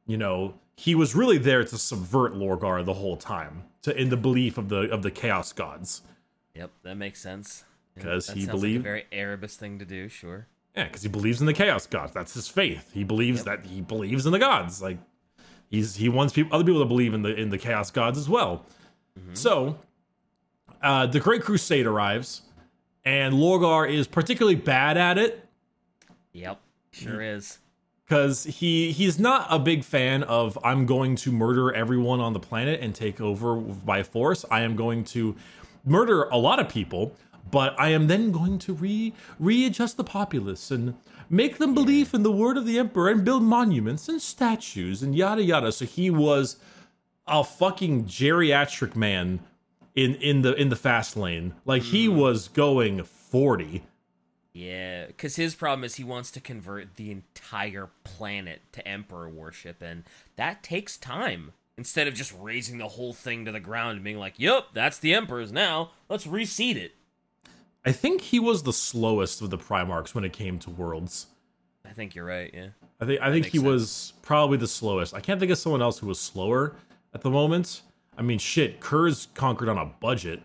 [0.07, 4.17] you know, he was really there to subvert Lorgar the whole time, to in the
[4.17, 6.03] belief of the of the Chaos Gods.
[6.55, 7.65] Yep, that makes sense.
[7.95, 10.09] Because he sounds believed- like a very Erebus thing to do.
[10.09, 10.47] Sure.
[10.75, 12.13] Yeah, because he believes in the Chaos Gods.
[12.13, 12.91] That's his faith.
[12.95, 14.81] He believes that he believes in the gods.
[14.81, 14.99] Like
[15.69, 18.29] he's he wants people other people to believe in the in the Chaos Gods as
[18.29, 18.65] well.
[19.35, 19.79] So,
[20.83, 22.41] uh, the Great Crusade arrives,
[23.05, 25.47] and Lorgar is particularly bad at it
[26.33, 26.59] Yep,
[26.93, 27.59] sure is.
[28.13, 32.39] Because he he's not a big fan of I'm going to murder everyone on the
[32.39, 34.45] planet and take over by force.
[34.51, 35.35] I am going to
[35.83, 37.17] murder a lot of people,
[37.51, 40.93] but I am then going to re readjust the populace and
[41.31, 45.17] make them believe in the word of the emperor and build monuments and statues and
[45.17, 45.73] yada yada.
[45.73, 46.57] So he was
[47.27, 49.41] a fucking geriatric man
[49.95, 51.55] in in the in the fast lane.
[51.65, 52.17] Like he mm.
[52.17, 53.85] was going 40.
[54.53, 59.81] Yeah, because his problem is he wants to convert the entire planet to emperor worship,
[59.81, 60.05] and
[60.37, 61.53] that takes time.
[61.79, 64.99] Instead of just razing the whole thing to the ground and being like, "Yup, that's
[64.99, 65.93] the emperor's now.
[66.09, 66.93] Let's reseed it."
[67.85, 71.29] I think he was the slowest of the Primarchs when it came to worlds.
[71.85, 72.51] I think you're right.
[72.53, 72.69] Yeah.
[73.01, 73.65] I think I think he sense.
[73.65, 75.15] was probably the slowest.
[75.15, 76.77] I can't think of someone else who was slower
[77.15, 77.83] at the moment.
[78.17, 80.43] I mean, shit, Curze conquered on a budget.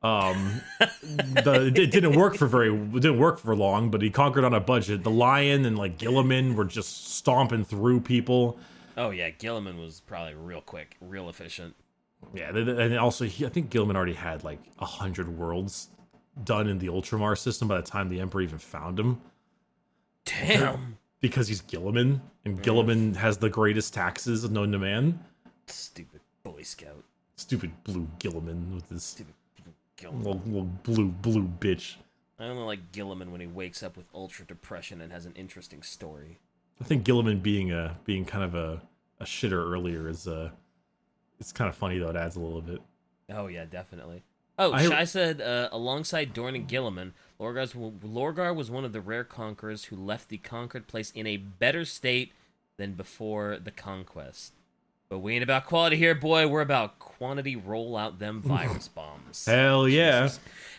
[0.00, 0.60] Um,
[1.00, 4.54] the, it didn't work for very it didn't work for long, but he conquered on
[4.54, 5.02] a budget.
[5.02, 8.58] The Lion and like Guilliman were just stomping through people.
[8.96, 11.74] Oh yeah, Guilliman was probably real quick, real efficient.
[12.34, 15.88] Yeah, and also he, I think Guilliman already had like a hundred worlds
[16.44, 19.20] done in the Ultramar system by the time the Emperor even found him.
[20.24, 20.98] Damn.
[21.20, 25.18] because he's Guilliman, and Guilliman has the greatest taxes known to man.
[25.66, 27.04] Stupid Boy Scout.
[27.36, 29.34] Stupid blue Guilliman with his Stupid
[29.98, 30.18] Guilliman.
[30.24, 31.96] little, little blue blue bitch.
[32.38, 35.82] I only like Guilliman when he wakes up with ultra depression and has an interesting
[35.82, 36.38] story.
[36.80, 38.80] I think Guilliman being a being kind of a,
[39.20, 40.50] a shitter earlier is uh
[41.40, 42.10] it's kind of funny though.
[42.10, 42.80] It adds a little bit.
[43.30, 44.22] Oh yeah, definitely.
[44.60, 49.00] Oh, I- Shai said uh, alongside Dorn and Guilliman, Lorgar's, Lorgar was one of the
[49.00, 52.32] rare conquerors who left the conquered place in a better state
[52.76, 54.54] than before the conquest.
[55.08, 56.46] But we ain't about quality here, boy.
[56.48, 57.56] We're about quantity.
[57.56, 59.46] Roll out them virus bombs.
[59.46, 60.28] Hell yeah!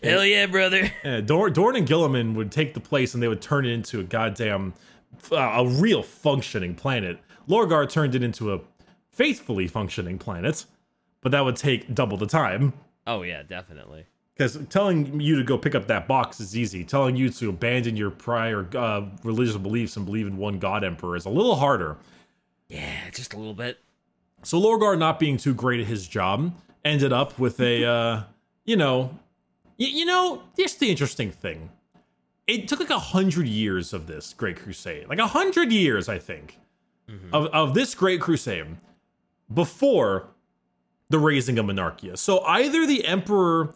[0.03, 0.91] Hell yeah, brother.
[1.03, 3.99] yeah Dorn, Dorn and Guilliman would take the place and they would turn it into
[3.99, 4.73] a goddamn
[5.31, 7.19] uh, a real functioning planet.
[7.47, 8.61] Lorgar turned it into a
[9.11, 10.65] faithfully functioning planet,
[11.21, 12.73] but that would take double the time.
[13.07, 14.05] Oh yeah, definitely.
[14.35, 16.85] Because telling you to go pick up that box is easy.
[16.85, 21.15] Telling you to abandon your prior uh, religious beliefs and believe in one god emperor
[21.15, 21.97] is a little harder.
[22.69, 23.79] Yeah, just a little bit.
[24.43, 26.53] So Lorgar, not being too great at his job,
[26.85, 28.23] ended up with a, uh,
[28.65, 29.17] you know,
[29.79, 31.69] y- you know, here's the interesting thing.
[32.47, 36.17] It took like a hundred years of this Great Crusade, like a hundred years, I
[36.17, 36.57] think,
[37.33, 38.75] of of this Great Crusade
[39.53, 40.27] before
[41.09, 42.17] the razing of Monarchia.
[42.17, 43.73] So either the Emperor,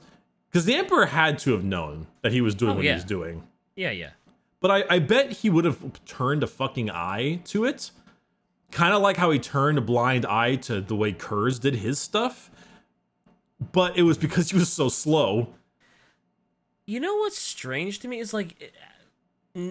[0.49, 2.91] because the Emperor had to have known that he was doing Oh, what yeah.
[2.91, 3.43] he was doing.
[3.75, 4.11] Yeah, yeah.
[4.59, 7.91] But I, I bet he would have turned a fucking eye to it.
[8.73, 11.99] Kind of like how he turned a blind eye to the way Curze did his
[11.99, 12.49] stuff.
[13.71, 15.53] But it was because he was so slow.
[16.87, 18.73] You know what's strange to me is like,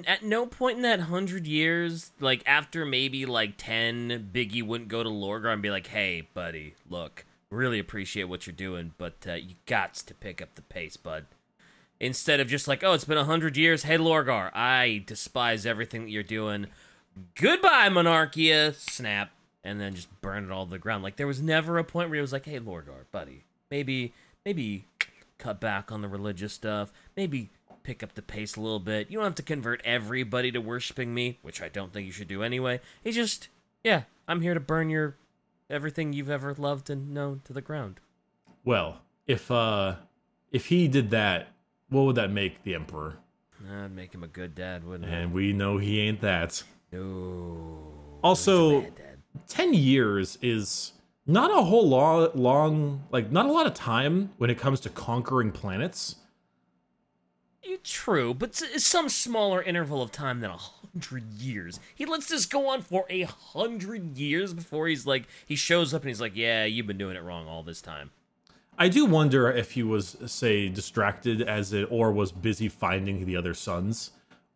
[0.06, 5.02] at no point in that hundred years, like after maybe like ten, Biggie wouldn't go
[5.02, 9.32] to Lorgar and be like, "Hey, buddy, look, really appreciate what you're doing, but uh,
[9.34, 11.26] you got to pick up the pace, bud."
[11.98, 13.82] Instead of just like, "Oh, it's been a hundred years.
[13.82, 16.68] Hey, Lorgar, I despise everything that you're doing.
[17.34, 19.30] Goodbye, Monarchia." Snap,
[19.62, 21.02] and then just burn it all to the ground.
[21.02, 24.12] Like there was never a point where he was like, "Hey, Lorgar, buddy, maybe,
[24.44, 24.86] maybe."
[25.42, 27.50] cut back on the religious stuff, maybe
[27.82, 29.10] pick up the pace a little bit.
[29.10, 32.28] You don't have to convert everybody to worshiping me, which I don't think you should
[32.28, 32.80] do anyway.
[33.02, 33.48] It's just,
[33.82, 35.16] yeah, I'm here to burn your
[35.68, 37.98] everything you've ever loved and known to the ground.
[38.64, 39.96] Well, if uh
[40.52, 41.48] if he did that,
[41.88, 43.16] what would that make the Emperor?
[43.60, 45.14] That'd make him a good dad, wouldn't it?
[45.14, 46.62] And we know he ain't that.
[46.92, 47.78] No.
[48.22, 48.92] Also, Bad
[49.48, 50.92] 10 years is
[51.26, 54.88] not a whole lot long like not a lot of time when it comes to
[54.90, 56.16] conquering planets.
[57.84, 61.80] True, but s- some smaller interval of time than a hundred years.
[61.94, 66.02] He lets this go on for a hundred years before he's like, he shows up
[66.02, 68.10] and he's like, yeah, you've been doing it wrong all this time.
[68.78, 73.36] I do wonder if he was, say, distracted as it, or was busy finding the
[73.36, 74.10] other sons,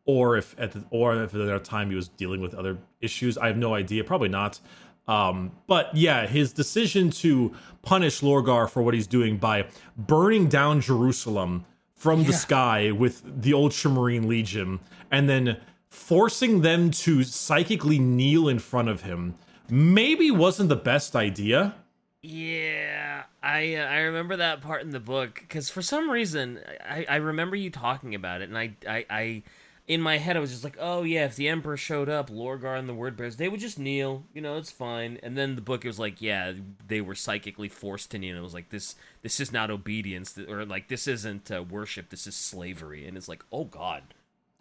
[0.07, 3.37] or if at the, or if at that time he was dealing with other issues.
[3.37, 4.05] I have no idea.
[4.05, 4.61] Probably not.
[5.09, 9.67] Um, but yeah, his decision to punish Lorgar for what he's doing by
[9.97, 11.65] burning down Jerusalem
[11.95, 18.49] from the sky with the old Ultramarine Legion and then forcing them to psychically kneel
[18.49, 19.35] in front of him
[19.69, 21.75] maybe wasn't the best idea.
[22.23, 27.07] Yeah, I uh, I remember that part in the book because for some reason I,
[27.09, 29.43] I remember you talking about it, and I, I I
[29.89, 32.79] in my head I was just like, oh yeah, if the Emperor showed up, Lorgar
[32.79, 35.19] and the Word Bearers, they would just kneel, you know, it's fine.
[35.23, 36.55] And then the book it was like, yeah,
[36.87, 38.37] they were psychically forced to kneel.
[38.37, 42.27] It was like this this is not obedience, or like this isn't uh, worship, this
[42.27, 43.07] is slavery.
[43.07, 44.03] And it's like, oh god,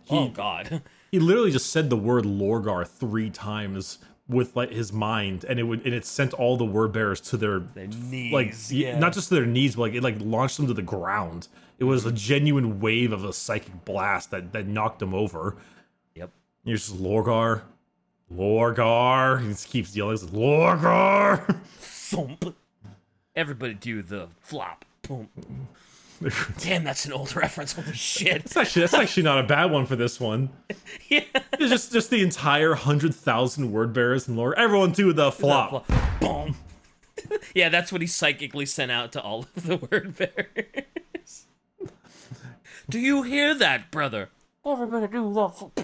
[0.10, 0.82] oh god.
[1.12, 5.64] He literally just said the word Lorgar three times with like his mind, and it
[5.64, 9.00] would and it sent all the word bearers to their, Their knees, like yeah.
[9.00, 11.48] not just to their knees, but like it like launched them to the ground.
[11.78, 15.58] It was a genuine wave of a psychic blast that that knocked him over.
[16.16, 16.32] Yep.
[16.64, 17.62] And You're just Lorgar,
[18.34, 19.42] Lorgar.
[19.42, 21.60] He just keeps yelling, Lorgar.
[21.78, 22.56] Thump.
[23.36, 24.86] Everybody do the flop.
[25.08, 25.30] Boom.
[26.60, 27.74] Damn, that's an old reference.
[27.74, 28.44] Holy shit.
[28.44, 30.50] That's actually that's actually not a bad one for this one.
[31.10, 31.24] yeah.
[31.54, 34.58] It's just just the entire hundred thousand word bearers and lore.
[34.58, 35.86] Everyone do the flop.
[36.22, 36.56] Boom.
[37.54, 40.85] yeah, that's what he psychically sent out to all of the word bearers.
[42.90, 44.30] Do you hear that, brother?
[44.66, 45.80] Everybody do the flop.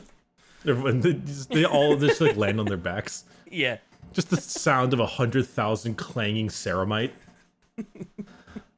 [0.68, 3.24] Everyone, they, just- they all just like land on their backs.
[3.50, 3.78] Yeah.
[4.14, 7.12] Just the sound of a hundred thousand clanging ceramite.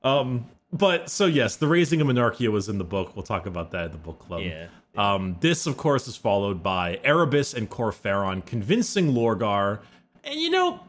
[0.03, 3.15] um, but so yes, the razing of Monarchia was in the book.
[3.15, 4.41] We'll talk about that in the book club.
[4.41, 4.67] Yeah.
[4.95, 9.79] Um, this, of course, is followed by Erebus and Kor Phaeron convincing Lorgar,
[10.23, 10.81] and you know,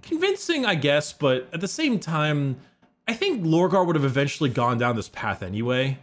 [0.00, 2.56] convincing, I guess, but at the same time,
[3.06, 5.98] I think Lorgar would have eventually gone down this path anyway,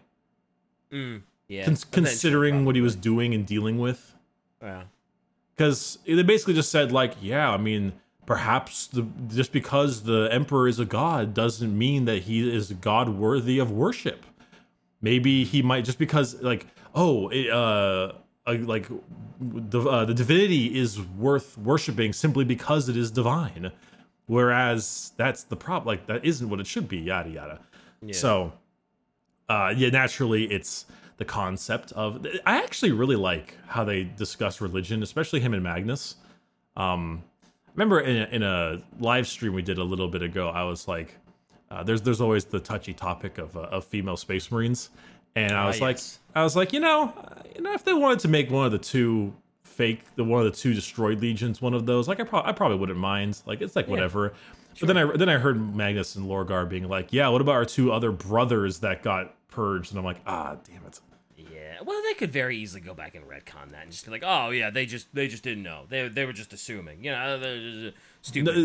[0.92, 1.66] Yeah.
[1.66, 4.14] cons- considering what he was doing and dealing with.
[4.62, 4.84] Yeah.
[5.56, 7.94] because they basically just said like yeah i mean
[8.26, 12.74] perhaps the just because the emperor is a god doesn't mean that he is a
[12.74, 14.26] god worthy of worship
[15.02, 18.12] maybe he might just because like oh it, uh
[18.48, 18.88] uh, like
[19.40, 23.72] the uh, the divinity is worth worshiping simply because it is divine
[24.28, 27.60] whereas that's the problem like that isn't what it should be yada yada
[28.14, 28.52] so
[29.50, 30.86] uh yeah naturally it's
[31.18, 36.16] the concept of i actually really like how they discuss religion especially him and magnus.
[36.78, 37.24] Um
[37.76, 40.88] remember in a, in a live stream we did a little bit ago i was
[40.88, 41.16] like
[41.72, 44.90] uh, there's there's always the touchy topic of uh, of female space marines.
[45.36, 46.20] And i was like yes.
[46.36, 47.14] i was like you know
[47.56, 49.34] you know if they wanted to make one of the two
[49.64, 52.52] fake the one of the two destroyed legions one of those like i, pro- I
[52.52, 53.42] probably wouldn't mind.
[53.46, 54.34] Like it's like whatever.
[54.80, 57.66] But then i then i heard magnus and lorgar being like yeah what about our
[57.66, 61.00] two other brothers that got purged and i'm like ah damn it
[61.38, 61.78] Yeah.
[61.86, 64.50] Well, they could very easily go back and retcon that and just be like, "Oh
[64.50, 65.86] yeah, they just they just didn't know.
[65.88, 67.04] They they were just assuming.
[67.06, 68.56] You know, they're just stupid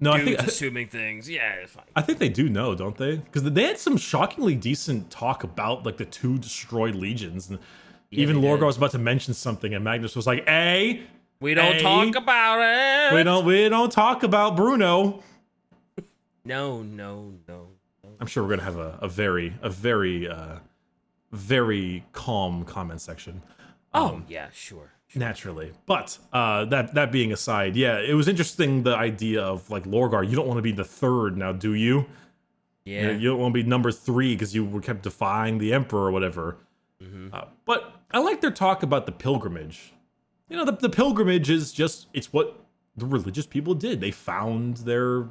[0.00, 1.30] no, no i think assuming things.
[1.30, 1.84] Yeah, it's fine.
[1.94, 3.18] I think they do know, don't they?
[3.18, 7.60] Because they had some shockingly decent talk about like the two destroyed legions, and
[8.10, 11.00] even Lorgar was about to mention something, and Magnus was like, "A,
[11.38, 13.14] We don't talk about it.
[13.14, 15.22] we don't, we don't talk about Bruno."
[16.44, 17.68] No, no, no.
[18.24, 20.60] I'm sure we're gonna have a, a very, a very, uh,
[21.30, 23.42] very calm comment section.
[23.92, 24.92] Oh yeah, sure.
[25.14, 25.72] naturally.
[25.84, 30.26] But uh, that that being aside, yeah, it was interesting the idea of like Lorgar.
[30.26, 32.06] You don't want to be the third now, do you?
[32.86, 33.10] Yeah.
[33.10, 36.10] You don't want to be number three because you were kept defying the emperor or
[36.10, 36.56] whatever.
[37.30, 39.92] Uh, but I like their talk about the pilgrimage.
[40.48, 42.58] You know, the, the pilgrimage is just it's what
[42.96, 44.00] the religious people did.
[44.00, 45.26] They found their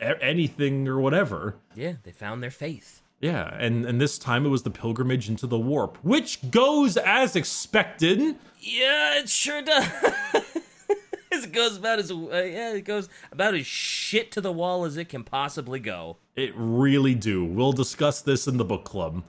[0.00, 1.56] anything or whatever.
[1.74, 3.02] yeah, they found their faith.
[3.20, 7.34] Yeah, and and this time it was the pilgrimage into the warp, which goes as
[7.34, 8.36] expected.
[8.60, 9.88] Yeah, it sure does.
[11.30, 14.96] it goes about as uh, yeah, it goes about as shit to the wall as
[14.98, 16.18] it can possibly go.
[16.34, 17.44] It really do.
[17.44, 19.22] We'll discuss this in the book club.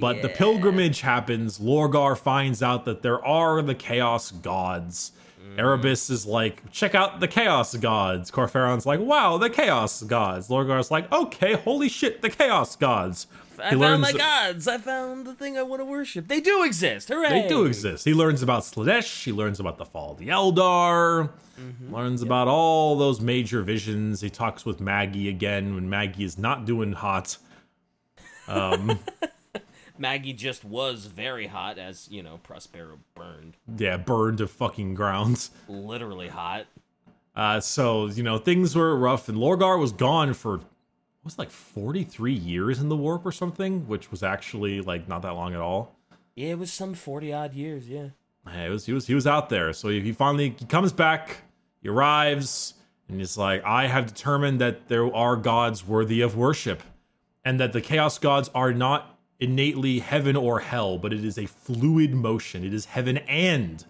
[0.00, 1.58] But the pilgrimage happens.
[1.58, 5.12] Lorgar finds out that there are the chaos gods.
[5.58, 8.30] Erebus is like, check out the chaos gods.
[8.30, 10.48] Kor Phaeron's like, wow, the chaos gods.
[10.48, 13.26] Lorgar's like, okay, holy shit, the chaos gods.
[13.58, 14.66] I found my gods.
[14.66, 16.28] I found the thing I want to worship.
[16.28, 17.08] They do exist.
[17.08, 17.42] Hooray!
[17.42, 18.04] They do exist.
[18.04, 19.24] He learns about Slaanesh.
[19.24, 21.30] He learns about the fall of the Eldar.
[21.60, 21.94] Mm-hmm.
[21.94, 24.20] Learns about all those major visions.
[24.20, 27.38] He talks with Maggie again when Maggie is not doing hot.
[29.98, 33.56] Maggie just was very hot, as you know, Prospero burned.
[33.76, 35.50] Yeah, burned to fucking grounds.
[35.68, 36.66] Literally hot.
[37.36, 40.66] Uh, so you know things were rough, and Lorgar was gone for what
[41.24, 45.08] was it, like forty three years in the warp or something, which was actually like
[45.08, 45.96] not that long at all.
[46.34, 47.88] Yeah, it was some forty odd years.
[47.88, 48.08] Yeah.
[48.46, 49.72] Yeah, it was he was he was out there.
[49.72, 51.38] So he finally he comes back,
[51.82, 52.74] he arrives,
[53.08, 56.82] And he's like, I have determined that there are gods worthy of worship,
[57.44, 61.46] and that the chaos gods are not innately heaven or hell, but it is a
[61.46, 62.64] fluid motion.
[62.64, 63.84] It is heaven and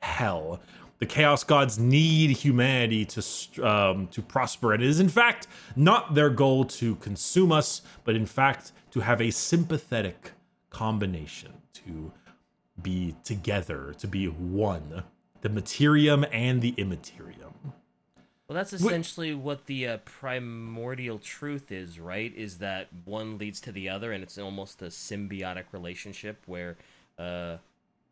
[0.00, 0.60] hell.
[0.98, 6.14] The chaos gods need humanity to um, to prosper, and it is in fact not
[6.14, 10.32] their goal to consume us, but in fact to have a sympathetic
[10.70, 12.12] combination, to
[12.80, 15.02] be together, to be one,
[15.40, 17.74] the materium and the immaterium.
[18.48, 22.32] Well, that's essentially what the uh, primordial truth is, right?
[22.36, 26.76] Is that one leads to the other, and it's almost a symbiotic relationship where,
[27.18, 27.56] uh,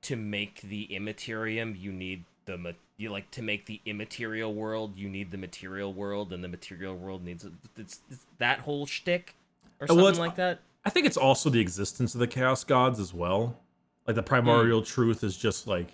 [0.02, 4.96] to make the immaterium, you need the ma- you like to make the immaterial world,
[4.96, 7.44] you need the material world, and the material world needs
[7.76, 9.34] it's, it's that whole shtick
[9.80, 10.60] or something well, like that.
[10.84, 13.58] I think it's also the existence of the chaos gods as well.
[14.06, 14.86] Like the primordial mm.
[14.86, 15.88] truth is just like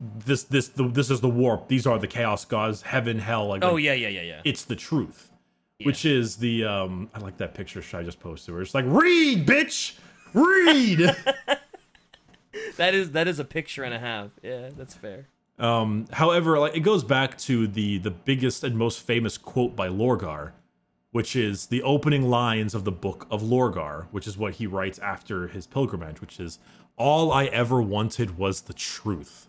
[0.00, 1.68] this this the, this is the warp.
[1.68, 3.48] These are the chaos gods, heaven, hell.
[3.48, 4.40] Like oh like, yeah yeah yeah yeah.
[4.44, 5.30] It's the truth,
[5.78, 5.86] yeah.
[5.86, 7.10] which is the um.
[7.14, 9.98] I like that picture Should I just posted where it's like read, bitch,
[10.32, 11.00] read.
[12.76, 14.30] that is that is a picture and a half.
[14.42, 15.28] Yeah, that's fair.
[15.58, 19.88] Um, however, like it goes back to the the biggest and most famous quote by
[19.88, 20.52] Lorgar,
[21.12, 24.98] which is the opening lines of the book of Lorgar, which is what he writes
[25.00, 26.58] after his pilgrimage, which is
[26.96, 29.46] all I ever wanted was the truth.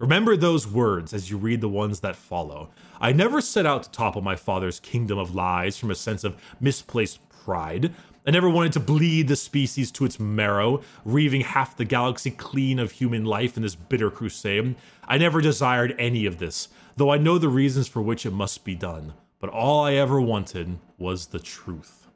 [0.00, 2.70] Remember those words as you read the ones that follow.
[3.02, 6.40] I never set out to topple my father's kingdom of lies from a sense of
[6.58, 7.92] misplaced pride.
[8.26, 12.78] I never wanted to bleed the species to its marrow, reaving half the galaxy clean
[12.78, 14.74] of human life in this bitter crusade.
[15.06, 18.64] I never desired any of this, though I know the reasons for which it must
[18.64, 19.12] be done.
[19.38, 22.06] But all I ever wanted was the truth.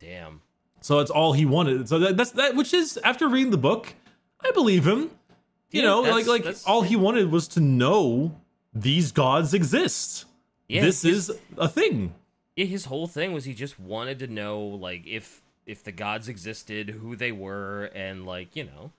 [0.00, 0.40] Damn.
[0.80, 1.88] So that's all he wanted.
[1.88, 3.94] So that, that's that, which is after reading the book,
[4.44, 5.10] I believe him.
[5.70, 8.40] You yeah, know, like like all he wanted was to know
[8.74, 10.24] these gods exist.
[10.68, 12.14] Yeah, this his, is a thing.
[12.56, 16.28] Yeah, his whole thing was he just wanted to know like if if the gods
[16.28, 18.90] existed, who they were, and like you know,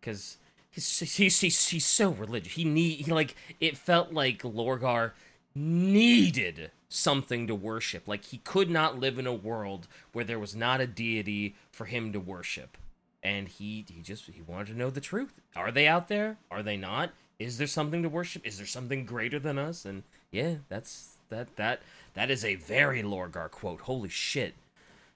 [0.00, 0.36] because
[0.70, 2.52] he's, he's he's he's so religious.
[2.52, 5.12] He need he like it felt like Lorgar
[5.54, 8.06] needed something to worship.
[8.06, 11.86] Like he could not live in a world where there was not a deity for
[11.86, 12.76] him to worship
[13.22, 15.40] and he he just he wanted to know the truth.
[15.54, 16.38] Are they out there?
[16.50, 17.12] Are they not?
[17.38, 18.46] Is there something to worship?
[18.46, 19.84] Is there something greater than us?
[19.84, 21.82] And yeah, that's that that
[22.14, 23.82] that is a very Lorgar quote.
[23.82, 24.54] Holy shit!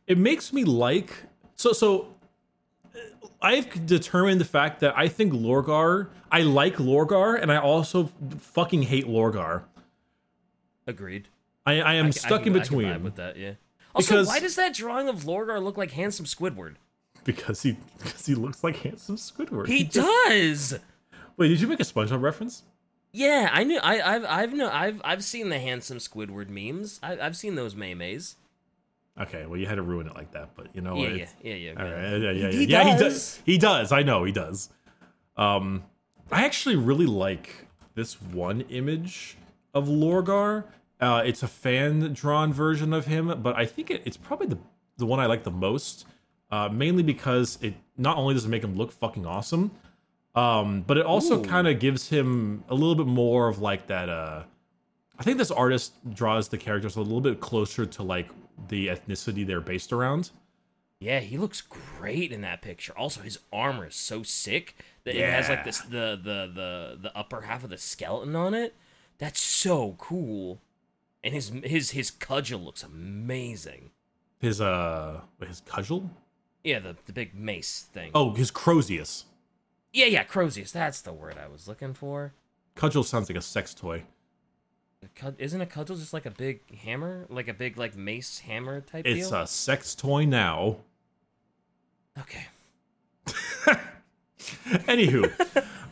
[0.07, 1.25] It makes me like
[1.57, 2.15] so so.
[2.95, 6.09] Uh, I've determined the fact that I think Lorgar.
[6.31, 9.63] I like Lorgar, and I also fucking hate Lorgar.
[10.87, 11.29] Agreed.
[11.65, 13.03] I, I am I, stuck I, in between.
[13.03, 13.53] with that, yeah.
[13.95, 16.77] Also, because, why does that drawing of Lorgar look like handsome Squidward?
[17.27, 19.67] Because he because he looks like handsome Squidward.
[19.67, 20.71] He, he does.
[20.71, 20.83] Just...
[21.37, 22.63] Wait, did you make a SpongeBob reference?
[23.13, 23.79] Yeah, I knew.
[23.83, 26.99] I, I've I've no I've I've seen the handsome Squidward memes.
[27.03, 28.37] I, have seen those memes.
[29.19, 31.55] Okay, well, you had to ruin it like that, but you know, yeah, yeah, yeah,
[31.55, 32.51] yeah, all right, yeah, yeah, yeah.
[32.51, 32.93] He, yeah, does.
[32.93, 33.41] he does.
[33.47, 33.93] He does.
[33.93, 34.69] I know he does.
[35.39, 35.85] Um,
[36.31, 39.39] I actually really like this one image
[39.73, 40.65] of Lorgar.
[41.01, 44.59] Uh, it's a fan drawn version of him, but I think it, it's probably the
[44.99, 46.07] the one I like the most
[46.51, 49.71] uh, mainly because it not only does it make him look fucking awesome,
[50.35, 54.09] um, but it also kind of gives him a little bit more of like that.
[54.09, 54.43] Uh,
[55.19, 58.29] I think this artist draws the characters a little bit closer to like
[58.69, 60.31] the ethnicity they're based around.
[60.99, 62.93] Yeah, he looks great in that picture.
[62.97, 65.29] Also, his armor is so sick that yeah.
[65.29, 68.75] it has like this the the the the upper half of the skeleton on it.
[69.19, 70.61] That's so cool.
[71.23, 73.91] And his his his cudgel looks amazing.
[74.39, 76.11] His uh his cudgel?
[76.67, 78.11] Yeah, the, the big mace thing.
[78.13, 79.23] Oh, his Crozius.
[79.93, 80.73] Yeah, yeah, Crozius.
[80.73, 82.33] That's the word I was looking for.
[82.75, 84.03] Cudgel sounds like a sex toy.
[85.39, 89.07] Isn't a cudgel just like a big hammer, like a big like mace hammer type?
[89.07, 89.43] It's deal?
[89.43, 90.79] a sex toy now.
[92.19, 92.47] Okay.
[94.89, 95.25] anywho,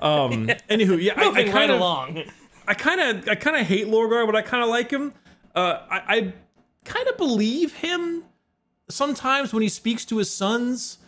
[0.01, 2.25] um, anywho, yeah, I, I kind of along.
[2.67, 5.13] I kind of, I kind of hate Lorgar, but I kind of like him.
[5.55, 6.33] Uh, I, I
[6.85, 8.25] kind of believe him
[8.89, 10.99] sometimes when he speaks to his sons,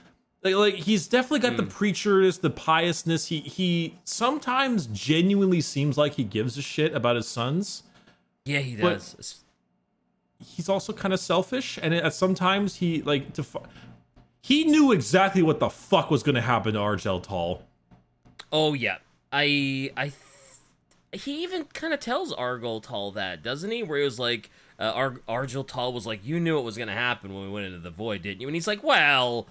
[0.43, 1.57] like, like he's definitely got mm.
[1.59, 1.85] the hmm.
[1.85, 3.27] preacherness, the piousness.
[3.27, 7.83] He he sometimes genuinely seems like he gives a shit about his sons.
[8.45, 9.43] Yeah, he does.
[10.39, 13.45] He's also kind of selfish, and at sometimes he like to.
[14.43, 17.63] He knew exactly what the fuck was going to happen to Argel Tal.
[18.53, 18.99] Oh yeah,
[19.33, 20.05] I I.
[20.05, 20.15] Th-
[21.13, 23.83] he even kind of tells Argel Tal that, doesn't he?
[23.83, 26.89] Where he was like, uh, Ar- Argel Tal was like, "You knew it was going
[26.89, 29.47] to happen when we went into the void, didn't you?" And he's like, "Well,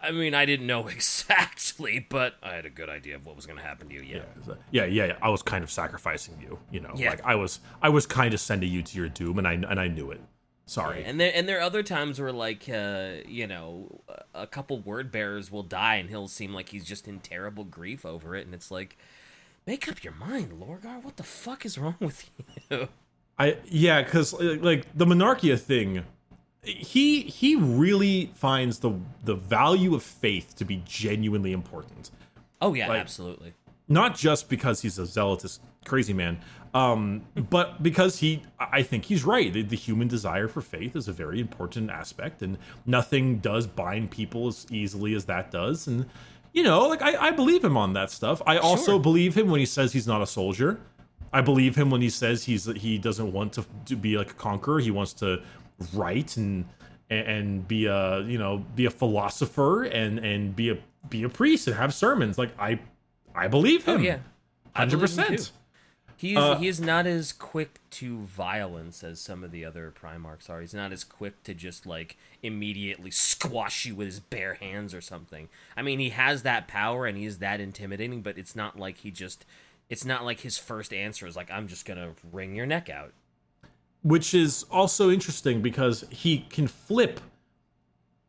[0.00, 0.86] I mean, I didn't know
[1.30, 4.02] exactly, but I had a good idea of what was going to happen to you.
[4.02, 4.22] Yeah.
[4.70, 5.16] Yeah, yeah, yeah.
[5.20, 6.58] I was kind of sacrificing you.
[6.70, 7.10] You know, Yeah.
[7.10, 9.78] like I was, I was kind of sending you to your doom, and I and
[9.80, 10.20] I knew it.
[10.66, 11.02] Sorry.
[11.04, 14.00] And there and there are other times where like uh, you know
[14.34, 18.06] a couple word bearers will die and he'll seem like he's just in terrible grief
[18.06, 18.96] over it and it's like
[19.66, 22.30] make up your mind Lorgar what the fuck is wrong with
[22.70, 22.88] you
[23.42, 24.32] I yeah, because
[24.70, 26.04] like the monarchia thing,
[26.62, 28.92] he he really finds the
[29.24, 32.10] the value of faith to be genuinely important.
[32.60, 33.54] oh yeah Like- absolutely
[33.88, 36.38] Not just because he's a zealotous crazy man,
[36.74, 37.22] um,
[37.56, 39.50] but because he I think he's right.
[39.52, 44.10] The, the human desire for faith is a very important aspect, and nothing does bind
[44.10, 45.86] people as easily as that does.
[45.88, 46.06] And
[46.52, 48.42] you know, like I, I believe him on that stuff.
[48.46, 49.00] I also Sure.
[49.00, 50.78] believe him when he says he's not a soldier.
[51.32, 54.34] I believe him when he says he's he doesn't want to, to be like a
[54.34, 54.80] conqueror.
[54.80, 55.42] He wants to
[55.94, 56.64] write and
[57.08, 60.78] and be a you know be a philosopher and and be a
[61.08, 62.38] be a priest and have sermons.
[62.38, 62.80] Like I
[63.34, 63.94] I believe him.
[63.94, 64.04] oh him.
[64.04, 64.18] yeah
[64.74, 65.26] hundred believe him, too.
[65.36, 65.52] percent.
[66.16, 70.50] He's Uh, he is not as quick to violence as some of the other Primarchs
[70.50, 70.60] are.
[70.60, 75.00] He's not as quick to just like immediately squash you with his bare hands or
[75.00, 75.48] something.
[75.78, 79.10] I mean, he has that power and he's that intimidating, but it's not like he
[79.10, 79.46] just
[79.90, 82.88] it's not like his first answer is like I'm just going to wring your neck
[82.88, 83.12] out.
[84.02, 87.20] which is also interesting because he can flip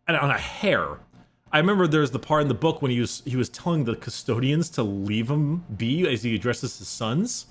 [0.07, 0.97] on a hair.
[1.53, 3.95] I remember there's the part in the book when he was he was telling the
[3.95, 7.45] custodians to leave him be as he addresses his sons,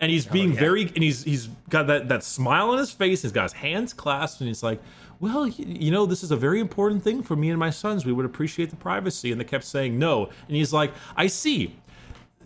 [0.00, 0.60] and he's oh, being yeah.
[0.60, 3.22] very and he's he's got that that smile on his face.
[3.22, 4.82] He's got his hands clasped, and he's like,
[5.20, 8.04] "Well, you know, this is a very important thing for me and my sons.
[8.04, 11.76] We would appreciate the privacy." And they kept saying no, and he's like, "I see."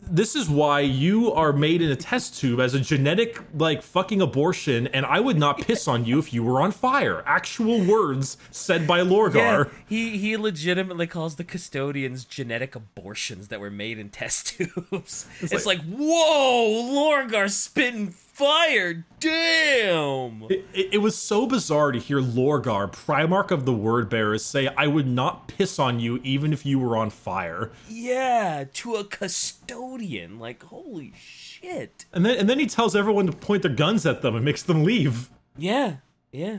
[0.02, 4.20] This is why you are made in a test tube as a genetic like fucking
[4.20, 8.36] abortion and i would not piss on you if you were on fire actual words
[8.50, 13.98] said by lorgar yeah, he he legitimately calls the custodians genetic abortions that were made
[13.98, 15.26] in test tubes.
[15.40, 20.44] It's, like, whoa, Lorgar spitting fire, damn.
[20.48, 24.68] it, it, it was so bizarre to hear lorgar primarch of the word bearers say
[24.76, 29.04] i would not piss on you even if you were on fire Yeah, to a
[29.04, 30.38] custodian.
[30.38, 32.04] Like, holy shit.
[32.12, 34.62] and then and then he tells everyone to point their guns at them and makes
[34.62, 35.96] them leave Yeah,
[36.30, 36.58] yeah.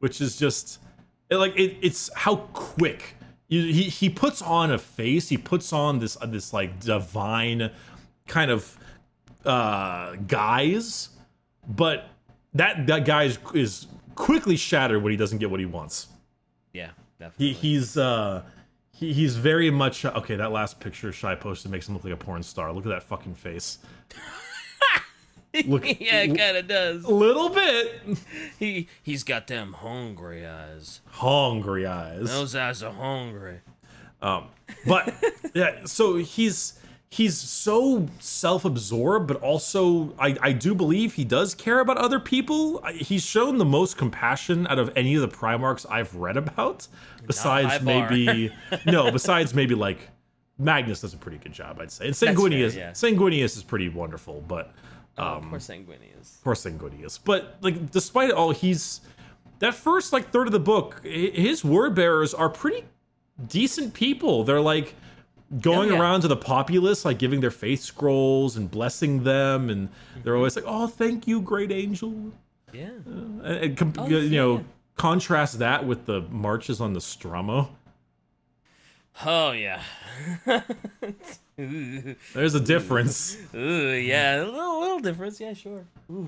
[0.00, 0.80] which is just
[1.30, 3.14] it, like it, it's how quick
[3.48, 5.28] you, he he puts on a face.
[5.28, 7.70] He puts on this uh, this like divine
[8.28, 8.76] kind of
[9.44, 11.10] uh guise,
[11.68, 12.06] but
[12.54, 16.08] that that guy is, is quickly shattered when he doesn't get what he wants.
[16.72, 17.52] Yeah, definitely.
[17.52, 18.42] He he's uh.
[18.92, 20.36] He, he's very much okay.
[20.36, 22.70] That last picture Shai posted makes him look like a porn star.
[22.70, 23.78] Look at that fucking face.
[25.66, 27.04] Look, yeah, it kind of does.
[27.04, 28.02] a little bit
[28.58, 31.00] He he's got them hungry eyes.
[31.06, 32.28] hungry eyes.
[32.28, 33.60] Those eyes are hungry.
[34.22, 34.48] Um,
[34.86, 35.14] but
[35.54, 36.78] yeah so he's
[37.10, 42.82] he's so self-absorbed but also I, I do believe he does care about other people.
[42.94, 46.86] He's shown the most compassion out of any of the primarchs i've read about
[47.26, 48.52] besides maybe
[48.86, 50.08] no besides maybe like
[50.58, 52.06] magnus does a pretty good job i'd say.
[52.06, 52.90] And fair, sanguinius yeah.
[52.92, 54.72] sanguinius is pretty wonderful but
[55.18, 56.40] Um, Poor Sanguinius.
[56.44, 57.18] poor sanguinius.
[57.22, 59.00] But like despite all he's
[59.58, 62.84] that first like third of the book his word bearers are pretty
[63.48, 64.44] decent people.
[64.44, 64.94] They're like
[65.60, 66.00] going Oh, yeah.
[66.00, 69.88] around to the populace like giving their faith scrolls and blessing them and
[70.22, 72.32] they're always like oh thank you great angel
[72.72, 72.90] Yeah.
[73.06, 74.62] and, and com- Oh, you know yeah.
[74.96, 77.70] contrast that with the marches on the Stramo.
[79.26, 79.82] Oh yeah.
[81.56, 85.40] there's a difference Ooh, yeah, a little, little difference.
[85.40, 85.84] Yeah, sure.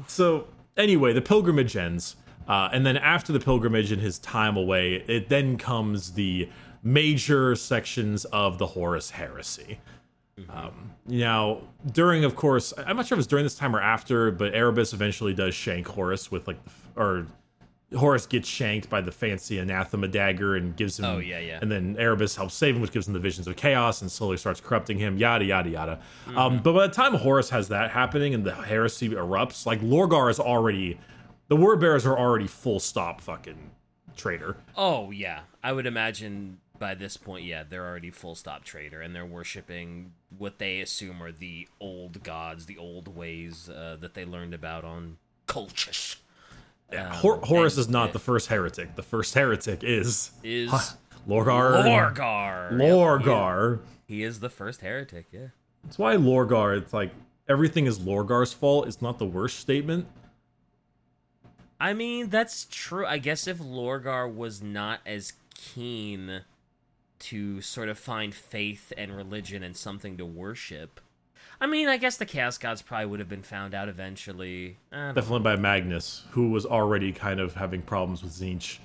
[0.06, 0.46] So
[0.76, 2.16] anyway, the pilgrimage ends,
[2.48, 6.48] uh, and then after the pilgrimage and his time away, it then comes the
[6.82, 9.80] major sections of the Horus heresy.
[10.48, 11.60] Um, now,
[11.92, 14.92] during, of course, I'm not sure if it's during this time or after, but Erebus
[14.92, 17.26] eventually does shank Horus with like, the or
[17.94, 21.04] Horus gets shanked by the fancy anathema dagger and gives him.
[21.04, 21.58] Oh, yeah, yeah.
[21.60, 24.38] And then Erebus helps save him, which gives him the visions of chaos and slowly
[24.38, 25.18] starts corrupting him.
[25.18, 26.00] Yada yada yada.
[26.34, 30.30] Um, but by the time Horus has that happening and the heresy erupts, like Lorgar
[30.30, 30.98] is already,
[31.48, 33.72] the word bearers are already full stop fucking
[34.16, 34.56] traitor.
[34.74, 39.14] Oh yeah, I would imagine by this point, yeah, they're already full stop traitor, and
[39.14, 44.24] they're worshiping what they assume are the old gods, the old ways uh, that they
[44.24, 45.16] learned about on
[45.46, 46.16] Colchis.
[46.90, 48.96] Um, Hor- Horus and- is not the first heretic.
[48.96, 50.72] The first heretic is Is
[51.28, 51.84] Lorgar.
[51.84, 52.72] Lorgar.
[52.72, 53.78] Lorgar.
[54.08, 55.26] He, he is the first heretic.
[55.30, 55.46] Yeah.
[55.84, 56.76] That's why Lorgar.
[56.76, 57.12] It's like
[57.48, 58.88] everything is Lorgar's fault.
[58.88, 60.08] It's not the worst statement.
[61.78, 63.06] I mean, that's true.
[63.06, 66.42] I guess if Lorgar was not as keen
[67.22, 71.00] to sort of find faith and religion and something to worship.
[71.60, 74.78] I mean, I guess the Chaos Gods probably would have been found out eventually.
[74.90, 78.78] Definitely by Magnus, who was already kind of having problems with Tzeentch.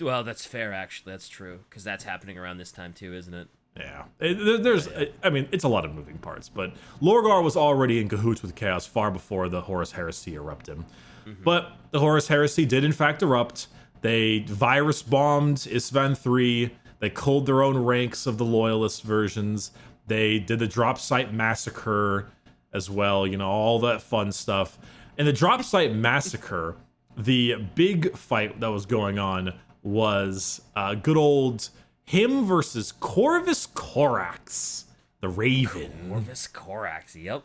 [0.00, 1.12] well, that's fair, actually.
[1.12, 3.48] That's true, because that's happening around this time too, isn't it?
[3.76, 4.88] Yeah, there's.
[5.22, 8.56] I mean, it's a lot of moving parts, but Lorgar was already in cahoots with
[8.56, 10.78] Chaos far before the Horus Heresy erupted.
[11.24, 11.44] Mm-hmm.
[11.44, 13.68] But the Horus Heresy did in fact erupt.
[14.00, 16.74] They virus bombed Isstvan three.
[17.00, 19.70] They culled their own ranks of the loyalist versions.
[20.06, 22.30] They did the drop site massacre
[22.72, 23.26] as well.
[23.26, 24.78] You know all that fun stuff.
[25.16, 26.76] And the drop site massacre,
[27.16, 31.68] the big fight that was going on was uh, good old
[32.04, 34.86] him versus Corvus Corax,
[35.20, 36.08] the Raven.
[36.08, 37.42] Corvus Corax, yep.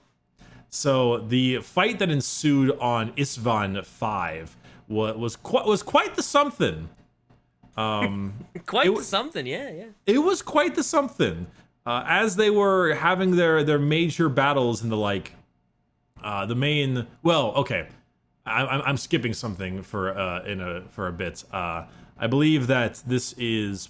[0.70, 4.56] So the fight that ensued on Isstvan Five
[4.88, 6.90] was was quite was quite the something.
[8.66, 9.86] Quite It something, yeah, yeah.
[10.06, 11.48] It was quite the something.
[11.86, 15.34] Uh, as they were having their their major battles in the like,
[16.24, 17.08] uh, the main.
[17.24, 17.88] Well, okay,
[18.46, 21.44] I, I'm I'm skipping something for uh in a for a bit.
[21.52, 21.86] Uh,
[22.18, 23.90] I believe that this is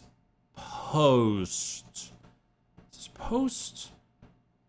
[0.55, 1.85] post.
[2.91, 3.91] This is post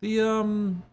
[0.01, 0.83] the um.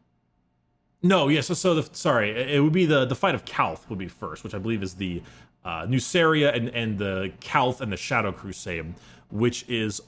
[1.05, 1.49] No, yes.
[1.49, 4.09] so, so the sorry, it it would be the the fight of Calth would be
[4.09, 5.23] first, which I believe is the
[5.65, 8.95] uh, Nuceria and and the Calth and the Shadow Crusade,
[9.31, 10.01] which is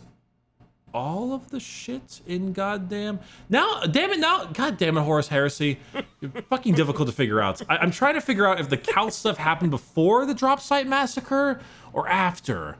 [0.93, 5.81] all of the shit in goddamn now damn it now goddamn it Horus Heresy
[6.49, 9.37] fucking difficult to figure out I, I'm trying to figure out if the Calth stuff
[9.37, 11.61] happened before the drop site massacre
[11.93, 12.77] or after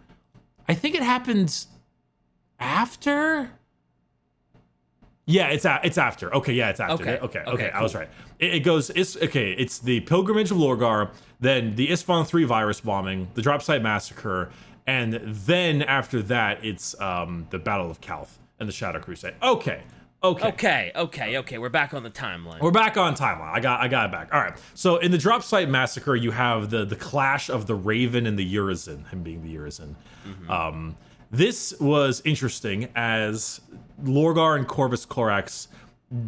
[0.69, 1.67] I think it happened
[2.61, 3.51] after
[5.27, 6.35] yeah, it's a, it's after.
[6.35, 6.95] Okay, yeah, it's after.
[6.95, 8.09] Okay, Okay, okay, okay, I was right.
[8.53, 8.91] It, goes.
[8.91, 9.53] It's okay.
[9.53, 14.51] It's the pilgrimage of Lorgar, then the Isstvan three virus bombing, the drop site massacre,
[14.87, 19.35] and then after that, it's um the Battle of Calth and the Shadow Crusade.
[19.43, 19.83] Okay,
[20.23, 21.59] okay, Okay, okay, okay.
[21.59, 22.61] We're back on the timeline.
[22.61, 23.53] we're back on timeline.
[23.53, 24.33] I got I got it back.
[24.33, 24.57] All right.
[24.75, 28.39] So in the drop site massacre, you have the the clash of the Raven and
[28.39, 29.95] the Urizen, him being the Urizen.
[30.49, 30.97] Um,
[31.31, 33.61] this was interesting as
[34.03, 35.69] Lorgar and Corvus Corax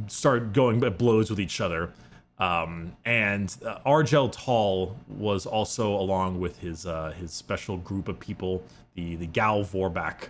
[0.09, 1.93] start going at blows with each other.
[2.39, 8.21] Um, and uh, Argel Tal was also along with his uh, his special group of
[8.21, 8.63] people,
[8.95, 10.29] the the Gal Vorbak,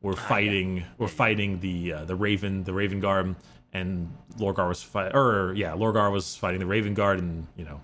[0.00, 3.36] were fighting were fighting the uh, the Raven the Raven Guard,
[3.72, 7.80] and Lorgar was fight or yeah Lorgar was fighting the Raven Guard, and you know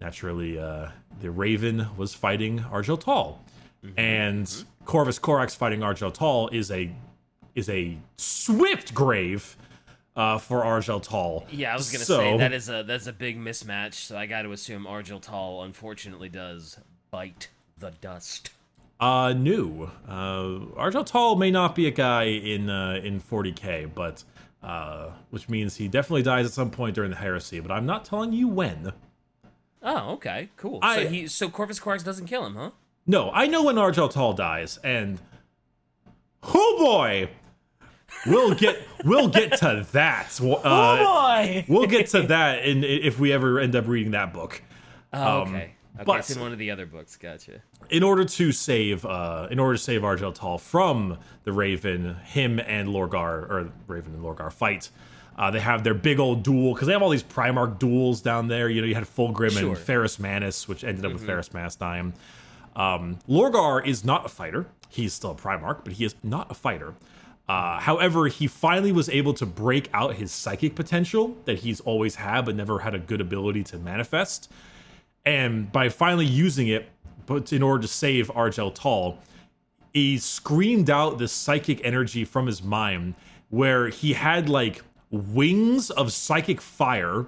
[0.00, 0.88] naturally uh,
[1.20, 3.44] the Raven was fighting Argel Tal,
[3.98, 6.90] and Corvus Corax fighting Argel Tal is a
[7.54, 9.56] is a swift grave
[10.16, 11.44] uh, for Argel Tal.
[11.50, 13.94] yeah, I was gonna So- say that is a that's a big mismatch.
[13.94, 16.78] So I got to assume Argel Tal unfortunately does
[17.10, 17.48] bite
[17.78, 18.50] the dust.
[19.00, 19.90] Uh, new.
[20.08, 24.22] Uh, Argel Tal may not be a guy in uh, in 40k, but
[24.62, 27.58] uh, which means he definitely dies at some point during the heresy.
[27.60, 28.92] But I'm not telling you when.
[29.82, 30.78] Oh, okay, cool.
[30.80, 32.70] I- so he so Corvus Corax doesn't kill him, huh?
[33.06, 35.20] No, I know when Argel Tal dies, and
[36.42, 37.28] oh boy,
[38.26, 40.38] we'll get we'll get to that.
[40.42, 41.64] Uh, boy.
[41.68, 44.62] we'll get to that in if we ever end up reading that book.
[45.12, 45.50] Oh, okay.
[45.50, 47.16] Okay, Um, but- it's in one of the other books.
[47.16, 47.60] Gotcha.
[47.90, 52.58] in order to save uh in order to save Argel Tal from the Raven, him
[52.58, 54.90] and Lorgar or Raven and Lorgar fight.
[55.36, 58.46] Uh, they have their big old duel because they have all these Primarch duels down
[58.46, 58.68] there.
[58.68, 59.70] You know, you had Fulgrim Sure.
[59.70, 62.14] and Ferrus Manus, which ended up with Ferrus Manus dying.
[62.76, 64.66] Um, Lorgar is not a fighter.
[64.88, 66.94] He's still a Primarch, but he is not a fighter.
[67.48, 72.14] Uh, however, he finally was able to break out his psychic potential that he's always
[72.14, 74.50] had, but never had a good ability to manifest.
[75.26, 76.88] And by finally using it,
[77.26, 79.18] but in order to save Argel Tal,
[79.92, 83.14] he screamed out this psychic energy from his mind
[83.50, 87.26] where he had like wings of psychic fire,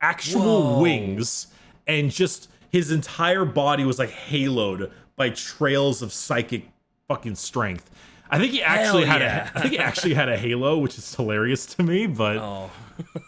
[0.00, 0.82] actual Whoa.
[0.82, 1.48] wings,
[1.86, 6.68] and just his entire body was like haloed by trails of psychic
[7.08, 7.90] fucking strength.
[8.30, 9.50] I think he actually Hell had yeah.
[9.54, 12.70] a I think he actually had a halo, which is hilarious to me, but Oh,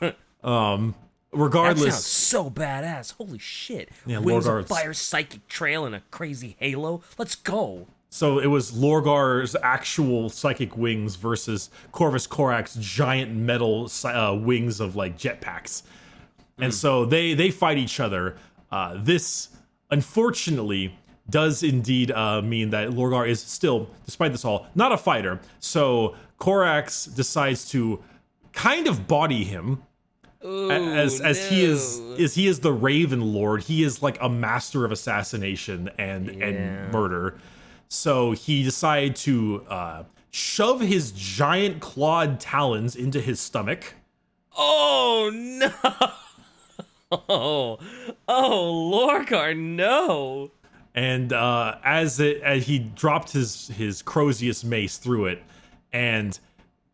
[0.42, 0.94] that
[1.32, 3.14] regardless sounds so badass.
[3.14, 3.90] Holy shit!
[4.06, 7.02] Yeah, Wings of fire, psychic trail, and a crazy halo.
[7.18, 7.86] Let's go.
[8.12, 14.96] So it was Lorgar's actual psychic wings versus Corvus Corax's giant metal uh, wings of
[14.96, 15.82] like jetpacks,
[16.58, 18.36] and so they they fight each other.
[18.72, 19.48] Uh, this
[19.90, 20.96] unfortunately
[21.30, 25.40] does indeed uh, mean that Lorgar is still, despite this all, not a fighter.
[25.60, 28.02] So Corax decides to
[28.52, 29.82] kind of body him
[30.42, 33.62] as as he is is he is the Raven Lord.
[33.64, 36.46] He is like a master of assassination and Yeah.
[36.46, 37.38] and murder.
[37.88, 43.94] So he decided to uh, shove his giant clawed talons into his stomach.
[44.56, 45.72] Oh no!
[47.12, 47.78] Oh,
[48.28, 50.50] oh, Lorgar, no!
[50.94, 55.42] And uh, as it as he dropped his his Crozius mace through it,
[55.92, 56.38] and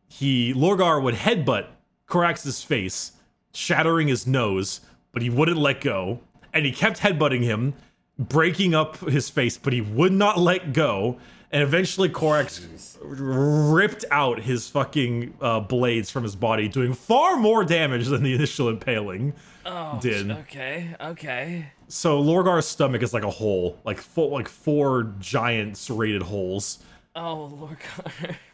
[0.07, 1.66] he Lorgar would headbutt
[2.07, 3.12] Corax's face,
[3.53, 4.80] shattering his nose,
[5.12, 6.20] but he wouldn't let go,
[6.53, 7.74] and he kept headbutting him,
[8.18, 11.18] breaking up his face, but he would not let go.
[11.53, 17.64] And eventually, Corax ripped out his fucking uh, blades from his body, doing far more
[17.64, 19.32] damage than the initial impaling
[19.66, 20.30] Oh, did.
[20.30, 21.72] Okay, okay.
[21.88, 26.78] So Lorgar's stomach is like a hole, like full, like four giant serrated holes.
[27.14, 28.36] Oh, Lorgar.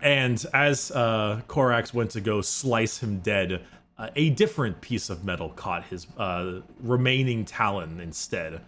[0.00, 3.64] And as uh, Corax went to go slice him dead,
[3.98, 8.60] uh, a different piece of metal caught his uh, remaining talon instead.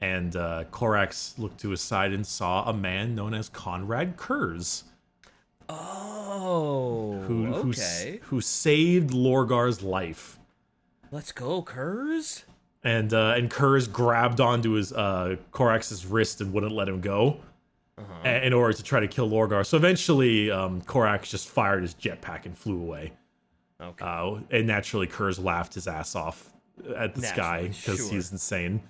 [0.00, 4.82] And uh, Corax looked to his side and saw a man known as Konrad Curze,
[5.68, 8.20] Oh, who who, okay.
[8.24, 10.38] who saved Lorgar's life.
[11.10, 12.44] Let's go, Curze.
[12.84, 17.40] And uh, and Curze grabbed onto his uh, Corax's wrist and wouldn't let him go.
[18.24, 21.94] a- In order to try to kill Lorgar, so eventually um, Corax just fired his
[21.94, 23.12] jetpack and flew away.
[23.80, 24.04] Okay.
[24.04, 26.52] Uh, and naturally, Curze laughed his ass off
[26.96, 28.10] at the sky because sure.
[28.10, 28.82] he's insane.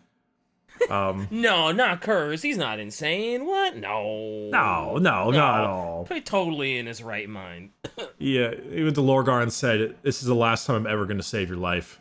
[0.90, 2.42] Um, no, not Curze.
[2.42, 3.46] He's not insane.
[3.46, 3.76] What?
[3.76, 4.48] No.
[4.50, 6.04] No, no, not at all.
[6.04, 7.70] Pretty totally in his right mind.
[8.18, 11.22] Yeah, he went to Lorgar said, "This is the last time I'm ever going to
[11.22, 12.00] save your life."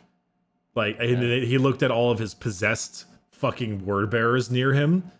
[0.74, 5.10] Like, and he looked at all of his possessed fucking word bearers near him,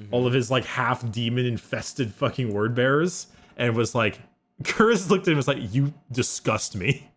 [0.00, 0.14] mm-hmm.
[0.14, 3.26] all of his like half demon infested fucking word bearers,
[3.56, 4.20] and was like,
[4.62, 7.10] Curze looked at him and was like, "You disgust me."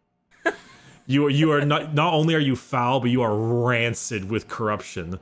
[1.09, 4.47] You are, you are not not only are you foul, but you are rancid with
[4.47, 5.19] corruption.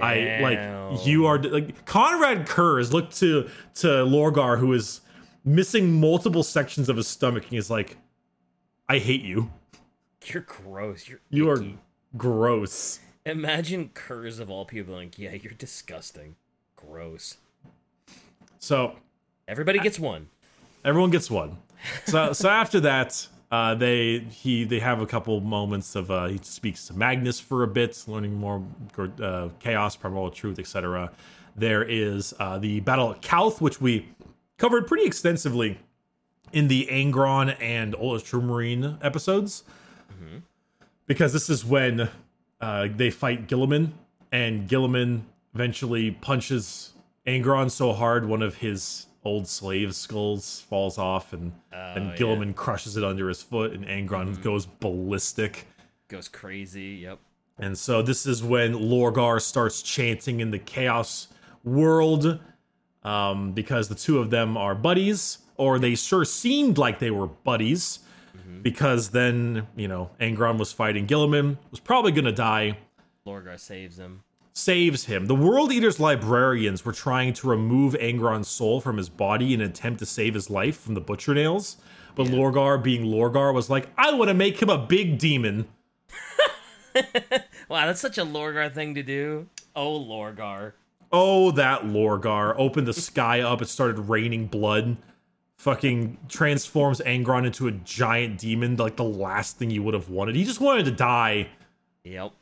[0.00, 5.00] I like you are like Konrad Curze looked to to Lorgar who is
[5.44, 7.96] missing multiple sections of his stomach and he's like,
[8.88, 9.50] I hate you.
[10.26, 11.06] You're gross.
[11.08, 11.62] You're You are
[12.16, 12.98] gross.
[13.26, 16.36] Imagine Curze of all people like, yeah, you're disgusting.
[16.76, 17.36] Gross.
[18.58, 18.96] So
[19.46, 20.28] Everybody gets one.
[20.84, 21.58] everyone gets one.
[22.06, 26.38] So so after that, uh, they he they have a couple moments of uh, he
[26.42, 28.62] speaks to Magnus for a bit, learning more
[29.22, 31.10] uh, chaos, primal truth, etc.
[31.56, 34.08] There is uh, the battle at Calth, which we
[34.58, 35.78] covered pretty extensively
[36.52, 39.64] in the Angron and Ultramarine episodes,
[41.06, 42.08] because this is when
[42.60, 43.92] uh, they fight Guilliman,
[44.32, 45.22] and Guilliman
[45.54, 46.92] eventually punches
[47.26, 52.52] Angron so hard one of his old slave skulls falls off, and and yeah.
[52.54, 55.66] Crushes it under his foot, and Angron goes ballistic.
[56.08, 57.00] Goes crazy.
[57.02, 57.18] Yep.
[57.58, 61.28] And so this is when Lorgar starts chanting in the Chaos
[61.62, 62.40] world,
[63.02, 67.26] um, because the two of them are buddies, or they sure seemed like they were
[67.26, 68.00] buddies.
[68.62, 72.78] Because then, you know, Angron was fighting Guilliman, was probably gonna die,
[73.26, 74.22] Lorgar saves him.
[74.54, 75.26] Saves him.
[75.26, 79.70] The World Eater's librarians were trying to remove Angron's soul from his body in an
[79.70, 81.76] attempt to save his life from the butcher nails.
[82.14, 85.66] But Lorgar, being Lorgar, was like, I want to make him a big demon.
[87.68, 89.48] Wow, that's such a Lorgar thing to do.
[89.74, 90.72] Oh, Lorgar.
[91.10, 93.62] Oh, that Lorgar opened the sky up.
[93.62, 94.96] It started raining blood.
[95.56, 100.36] Fucking transforms Angron into a giant demon, like the last thing you would have wanted.
[100.36, 101.48] He just wanted to die.
[102.04, 102.32] Yep.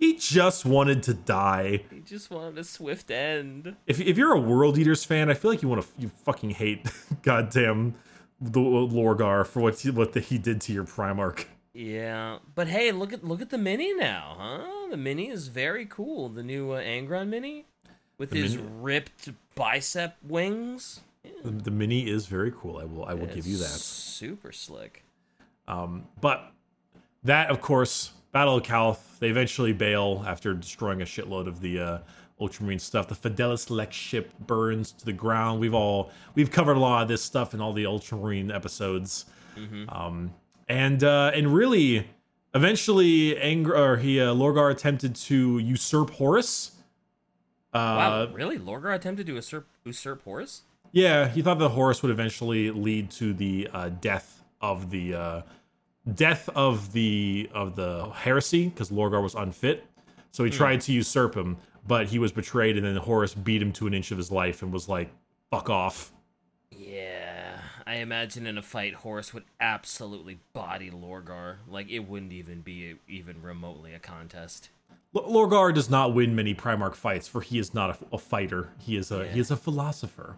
[0.00, 1.84] He just wanted to die.
[1.90, 3.76] He just wanted a swift end.
[3.86, 6.50] If, if you're a World Eaters fan, I feel like you want to you fucking
[6.50, 6.90] hate
[7.22, 7.94] goddamn
[8.40, 11.44] the Lorgar for what he, what the, he did to your Primarch.
[11.74, 14.88] Yeah, but hey, look at look at the mini now, huh?
[14.90, 16.30] The mini is very cool.
[16.30, 17.66] The new uh, Angron mini
[18.16, 21.00] with his mini- ripped bicep wings.
[21.44, 22.78] The, the mini is very cool.
[22.78, 23.68] I will I will give you that.
[23.68, 25.04] Super slick.
[25.68, 26.50] Um, But
[27.22, 31.80] that, of course, Battle of Calth, they eventually bail after destroying a shitload of the
[31.80, 31.98] uh,
[32.40, 33.08] Ultramarine stuff.
[33.08, 35.60] The Fidelis Lex ship burns to the ground.
[35.60, 39.24] We've all we've covered a lot of this stuff in all the Ultramarine episodes,
[39.88, 40.32] um,
[40.68, 42.06] and uh, and really,
[42.54, 46.72] eventually, Ang- or he uh, Lorgar attempted to usurp Horus.
[47.74, 48.58] Wow, Uh, really?
[48.58, 50.62] Lorgar attempted to usurp usurp Horus?
[50.92, 55.42] Yeah, he thought that Horus would eventually lead to the uh, death of the uh,
[56.14, 59.84] death of the of the heresy because Lorgar was unfit.
[60.32, 60.56] So he hmm.
[60.56, 63.94] tried to usurp him, but he was betrayed, and then Horus beat him to an
[63.94, 65.10] inch of his life and was like,
[65.50, 66.12] "Fuck off."
[66.70, 71.56] Yeah, I imagine in a fight, Horus would absolutely body Lorgar.
[71.68, 74.70] Like it wouldn't even be even remotely a contest.
[75.14, 78.70] L- Lorgar does not win many Primarch fights, for he is not a, a fighter.
[78.78, 80.36] He is a he is a philosopher.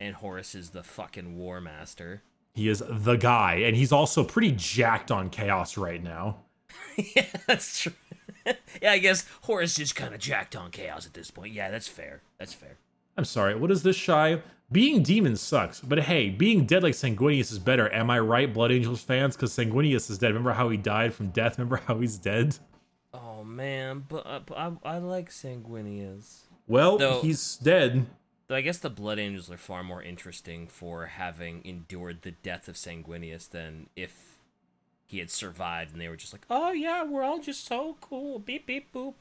[0.00, 2.22] And Horus is the fucking war master.
[2.58, 6.38] He is the guy, and he's also pretty jacked on chaos right now.
[6.96, 7.92] yeah, that's true.
[8.82, 11.52] yeah, I guess Horus is kind of jacked on chaos at this point.
[11.52, 12.22] Yeah, that's fair.
[12.36, 12.78] That's fair.
[13.16, 14.42] I'm sorry, what is this Shai?
[14.72, 17.92] Being demon sucks, but hey, being dead like Sanguinius is better.
[17.94, 19.36] Am I right, Blood Angels fans?
[19.36, 20.28] Because Sanguinius is dead.
[20.28, 21.58] Remember how he died from death?
[21.58, 22.58] Remember how he's dead?
[23.14, 26.40] Oh man, but, uh, but I, I like Sanguinius.
[26.66, 28.06] Well, Though- he's dead.
[28.48, 32.66] Though I guess the Blood Angels are far more interesting for having endured the death
[32.66, 34.38] of Sanguinius than if
[35.06, 38.38] he had survived and they were just like, oh yeah, we're all just so cool,
[38.38, 39.14] beep beep boop.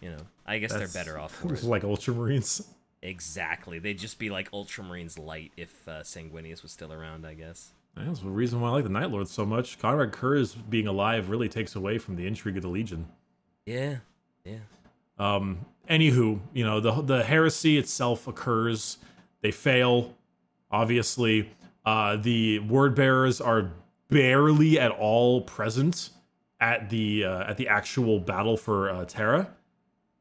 [0.00, 1.62] You know, I guess That's- they're better off for it.
[1.62, 2.66] like Ultramarines.
[3.02, 3.78] Exactly.
[3.78, 7.70] They'd just be like Ultramarines light if uh, Sanguinius was still around, I guess.
[7.96, 9.78] That's the reason why I like the Night Lord so much.
[9.78, 13.08] Konrad Curze being alive really takes away from the intrigue of the Legion.
[13.66, 13.96] Yeah.
[14.44, 14.58] Yeah.
[15.18, 18.98] Um, anywho, you know the the heresy itself occurs.
[19.42, 20.14] They fail,
[20.70, 21.50] obviously.
[21.84, 23.72] Uh, the word bearers are
[24.10, 26.10] barely at all present
[26.60, 29.50] at the uh, at the actual battle for uh, Terra.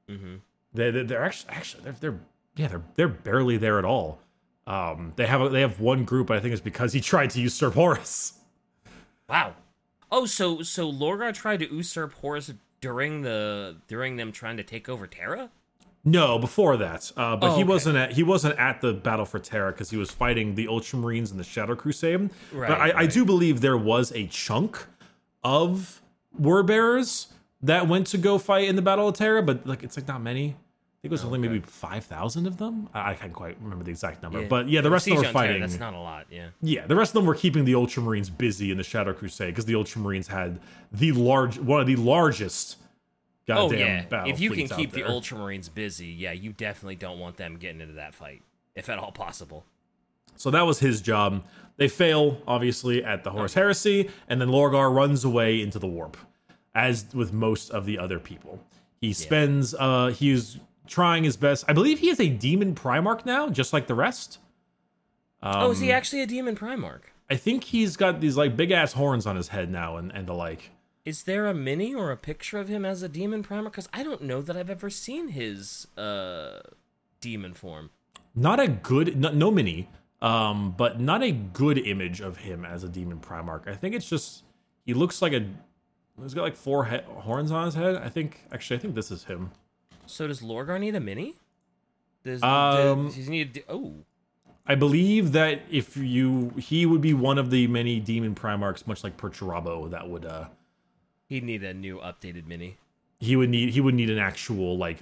[0.10, 0.36] Mm-hmm.
[0.74, 2.20] They they- they're actually actually they're, they're
[2.56, 4.20] yeah they're they're barely there at all.
[4.68, 6.30] Um, they have a, they have one group.
[6.32, 8.34] I think it's because he tried to usurp Horus.
[9.28, 9.56] Wow.
[10.12, 12.52] Oh, so so Lorgar tried to usurp Horus
[12.82, 15.50] during the during them trying to take over Terra?
[16.06, 17.12] No, before that.
[17.18, 17.70] Uh, but Oh, he okay.
[17.70, 21.32] wasn't at he wasn't at the battle for Terra because he was fighting the Ultramarines
[21.32, 22.30] in the Shadow Crusade.
[22.54, 24.86] Right, but I, I do believe there was a chunk
[25.44, 26.02] of
[26.38, 27.28] Word Bearers
[27.62, 30.22] that went to go fight in the Battle of Terra, but like it's like not
[30.22, 30.56] many.
[31.00, 32.90] I think it was only maybe five thousand of them.
[32.94, 35.28] I, I can't quite remember the exact number, but yeah, the rest of them were
[35.28, 35.62] on Terra, fighting.
[35.62, 36.48] That's not a lot, yeah.
[36.62, 39.66] Yeah, the rest of them were keeping the Ultramarines busy in the Shadow Crusade because
[39.66, 40.60] the Ultramarines had
[40.92, 42.78] the large, one of the largest.
[43.58, 44.06] Oh yeah.
[44.06, 45.02] battle If you can keep the.
[45.02, 48.44] Ultramarines busy, yeah, you definitely don't want them getting into that fight,
[48.76, 49.66] if at all possible.
[50.36, 51.44] So that was his job.
[51.78, 56.18] They fail, obviously, at the Horus Heresy, and then Lorgar runs away into the warp,
[56.76, 58.64] as with most of the other people.
[59.02, 61.64] He spends, uh, he's trying his best.
[61.68, 64.40] I believe he is a demon Primarch now, just like the rest.
[65.42, 67.04] oh, is he Um, actually a demon Primarch?
[67.30, 70.28] I think he's got these like big ass horns on his head now, and, and
[70.28, 70.72] the like.
[71.10, 73.64] Is there a mini or a picture of him as a demon Primarch?
[73.72, 76.60] Because I don't know that I've ever seen his uh
[77.20, 77.90] demon form.
[78.36, 79.90] Not a good, no, no mini,
[80.22, 83.68] um, but not a good image of him as a demon Primarch.
[83.68, 84.44] I think it's just
[84.86, 85.48] he looks like a.
[86.22, 87.96] He's got like four he- horns on his head.
[87.96, 89.50] I think actually, I think this is him.
[90.06, 91.38] So does Lorgar need a mini?
[92.24, 93.64] Does, Um, does he need?
[93.68, 93.96] Oh,
[94.68, 99.04] I believe that if you, he would be one of the many demon Primarchs, much
[99.04, 100.46] like Perturabo, that would uh,
[101.30, 102.78] he'd need a new updated mini.
[103.20, 105.00] he would need he would need an actual like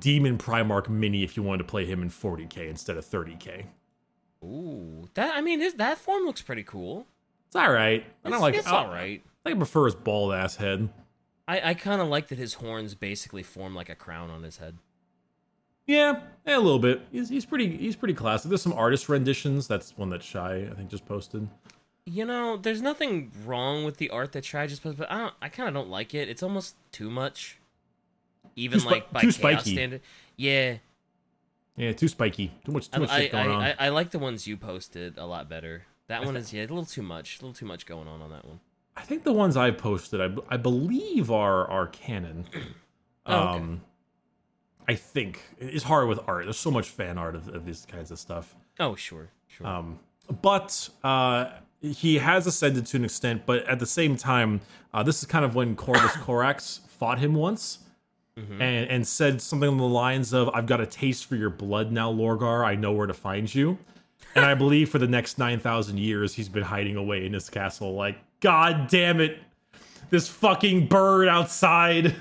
[0.00, 3.66] demon Primarch mini if you wanted to play him in 40k instead of 30k.
[4.42, 7.06] Ooh, that I mean, his that form looks pretty cool.
[7.46, 8.04] It's all right.
[8.24, 9.22] I don't like it's all right.
[9.24, 10.88] I think I prefer his bald ass head.
[11.46, 14.56] I I kind of like that his horns basically form like a crown on his
[14.58, 14.78] head.
[15.86, 17.02] Yeah, yeah, a little bit.
[17.12, 18.48] He's, he's pretty he's pretty classic.
[18.48, 19.68] There's some artist renditions.
[19.68, 21.48] That's one that Shai I think just posted.
[22.08, 25.34] You know, there's nothing wrong with the art that Try just posted, but I don't,
[25.42, 26.28] I kind of don't like it.
[26.28, 27.58] It's almost too much,
[28.54, 29.72] even Too like by too chaos spiky.
[29.72, 30.00] standard.
[30.36, 30.76] Yeah,
[31.76, 32.52] Yeah, too spiky.
[32.64, 33.62] Too much too I, much I, shit going I, on.
[33.62, 35.84] I, I like the ones you posted a lot better.
[36.06, 38.30] That one is yeah, a little too much, a little too much going on on
[38.30, 38.60] that one.
[38.96, 42.46] I think the ones I've posted, I believe are are canon.
[43.28, 43.58] Oh, okay.
[43.58, 43.80] Um,
[44.86, 46.44] I think it's hard with art.
[46.44, 48.54] There's so much fan art of, of these kinds of stuff.
[48.78, 49.66] Oh sure, sure.
[49.66, 49.98] Um,
[50.42, 51.50] but uh,
[51.80, 53.46] he has ascended to an extent.
[53.46, 54.60] But at the same time,
[54.94, 57.80] uh, this is kind of when Corvus Corax fought him once.
[58.38, 58.60] Mhm.
[58.60, 61.90] And, and said something on the lines of, I've got a taste for your blood
[61.90, 62.66] now, Lorgar.
[62.66, 63.78] I know where to find you.
[64.34, 67.94] And I believe for the next 9,000 years, he's been hiding away in his castle.
[67.94, 69.38] Like, God damn it.
[70.10, 72.14] This fucking bird outside.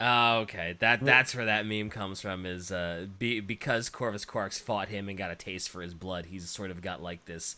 [0.00, 0.76] Oh, okay.
[0.78, 2.46] That that's where that meme comes from.
[2.46, 6.26] Is uh, be, because Corvus Corax fought him and got a taste for his blood.
[6.26, 7.56] He's sort of got like this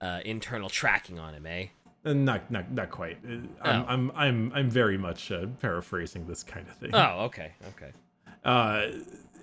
[0.00, 1.66] uh, internal tracking on him, eh?
[2.04, 3.18] Uh, Not, not, not quite.
[3.24, 3.32] Uh,
[3.62, 3.84] I'm, Oh.
[3.88, 6.90] I'm, I'm, I'm very much uh, paraphrasing this kind of thing.
[6.94, 7.92] Oh, okay, okay.
[8.44, 8.86] uh,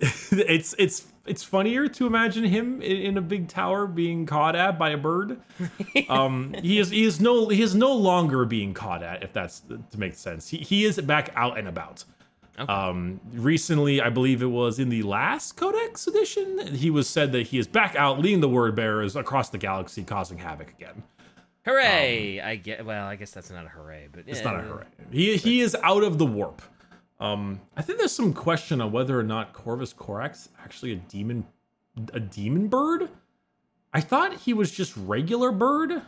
[0.00, 4.78] it's it's it's funnier to imagine him in, in a big tower being caught at
[4.78, 5.40] by a bird.
[6.08, 9.60] Um, he is he is no he is no longer being caught at if that's
[9.60, 10.48] to make sense.
[10.48, 12.04] He he is back out and about.
[12.58, 12.72] Okay.
[12.72, 17.48] Um, recently, I believe it was in the last Codex edition, he was said that
[17.48, 21.02] he is back out leading the word bearers across the galaxy, causing havoc again.
[21.64, 22.40] Hooray!
[22.40, 22.84] I get.
[22.84, 24.86] Well, I guess that's not a hooray, but um, It's not a hooray.
[25.10, 26.62] He he is out of the warp.
[27.20, 31.46] Um, I think there's some question on whether or not Corvus Corax actually a demon,
[32.12, 33.08] a demon bird.
[33.92, 36.02] I thought he was just regular bird.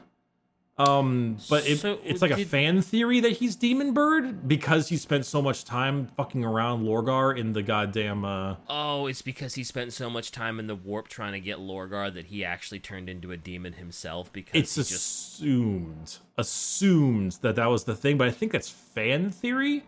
[0.80, 4.96] Um, but it, So, it's like a fan theory that he's demon bird because he
[4.96, 8.24] spent so much time fucking around Lorgar in the goddamn.
[8.24, 11.58] Uh, Oh, it's because he spent so much time in the warp trying to get
[11.58, 17.32] Lorgar that he actually turned into a demon himself because it's he just assumed assumed
[17.42, 19.84] that that was the thing, but I think that's fan theory.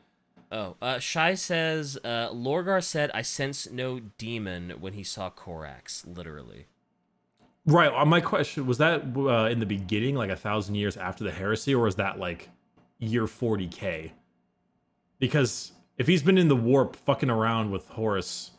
[0.50, 6.04] Oh, uh, Shai says uh, Lorgar said, "I sense no demon" when he saw Corax.
[6.06, 6.66] Literally.
[7.66, 7.92] Right.
[7.92, 11.30] uh, My question was that uh, in the beginning, like a thousand years after the
[11.30, 12.48] heresy, or was that like
[12.98, 14.12] year 40k?
[15.18, 18.52] Because if he's been in the warp fucking around with Horus.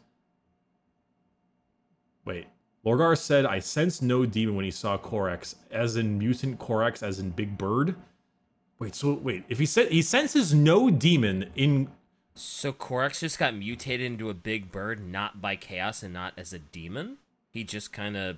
[2.26, 2.48] Wait.
[2.86, 7.18] Lorgar said, I sensed no demon when he saw Corax, as in mutant Corax, as
[7.20, 7.96] in Big Bird.
[8.80, 11.90] Wait, so wait, if he said he senses no demon in
[12.36, 16.52] So Corax just got mutated into a big bird, not by chaos and not as
[16.52, 17.18] a demon.
[17.50, 18.38] He just kind of.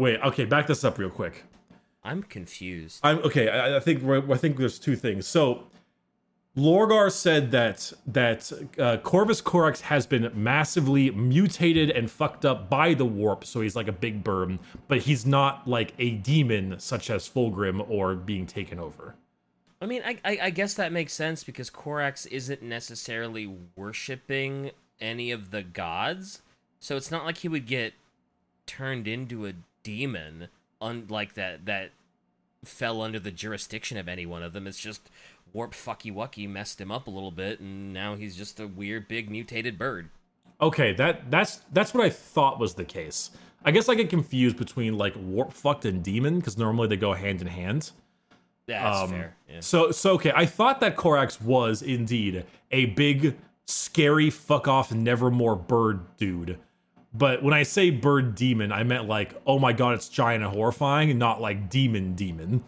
[0.00, 1.44] Wait, okay, back this up real quick.
[2.02, 3.00] I'm confused.
[3.02, 3.50] I'm okay.
[3.50, 5.26] I, I think I think there's two things.
[5.26, 5.64] So,
[6.56, 12.94] Lorgar said that that uh, Corvus Corax has been massively mutated and fucked up by
[12.94, 17.10] the warp, so he's like a big bird, but he's not like a demon such
[17.10, 19.16] as Fulgrim or being taken over.
[19.82, 25.30] I mean, I, I I guess that makes sense because Corax isn't necessarily worshiping any
[25.30, 26.40] of the gods,
[26.78, 27.92] so it's not like he would get
[28.64, 29.52] turned into a
[29.82, 30.48] demon,
[30.80, 31.90] unlike that that
[32.64, 34.66] fell under the jurisdiction of any one of them.
[34.66, 35.10] It's just
[35.52, 39.08] warp fucky wucky messed him up a little bit, and now he's just a weird
[39.08, 40.10] big mutated bird.
[40.60, 43.30] Okay, that that's that's what I thought was the case.
[43.64, 47.12] I guess I get confused between like warp fucked and demon because normally they go
[47.14, 47.90] hand in hand.
[48.66, 49.36] That's Um, fair.
[49.48, 49.60] Yeah.
[49.60, 55.56] So so okay, I thought that Corax was indeed a big, scary fuck off nevermore
[55.56, 56.58] bird dude.
[57.12, 60.52] But when I say bird demon, I meant like, oh my god, it's giant and
[60.52, 62.62] horrifying, and not like demon demon.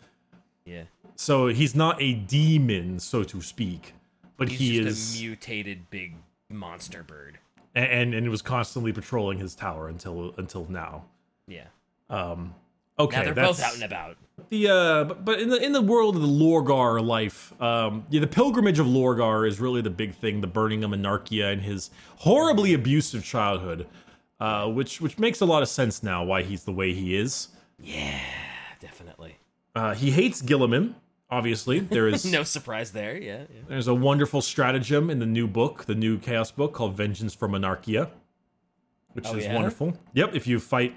[0.64, 0.84] Yeah.
[1.14, 3.94] So he's not a demon, so to speak,
[4.36, 6.16] but He's he just is, a mutated big
[6.50, 7.38] monster bird.
[7.74, 11.04] and and it was constantly patrolling his tower until until now.
[11.46, 11.66] Yeah.
[12.10, 12.54] Um,
[12.98, 14.16] okay, Now they're that's, both out and about.
[14.50, 18.20] The uh, but, but in the in the world of the Lorgar life, um, yeah,
[18.20, 20.40] the pilgrimage of Lorgar is really the big thing.
[20.40, 23.86] The burning of Monarchia and his horribly abusive childhood,
[24.42, 27.48] uh, which which makes a lot of sense now why he's the way he is.
[27.78, 28.20] Yeah,
[28.80, 29.36] definitely.
[29.74, 30.94] Uh, he hates Guilliman.
[31.30, 33.16] Obviously, there is no surprise there.
[33.16, 33.62] Yeah, yeah.
[33.68, 37.48] there's a wonderful stratagem in the new book, the new Chaos book called Vengeance for
[37.48, 38.10] Monarchia,
[39.12, 39.54] which Oh, is yeah?
[39.54, 39.94] wonderful.
[40.14, 40.94] Yep, if you fight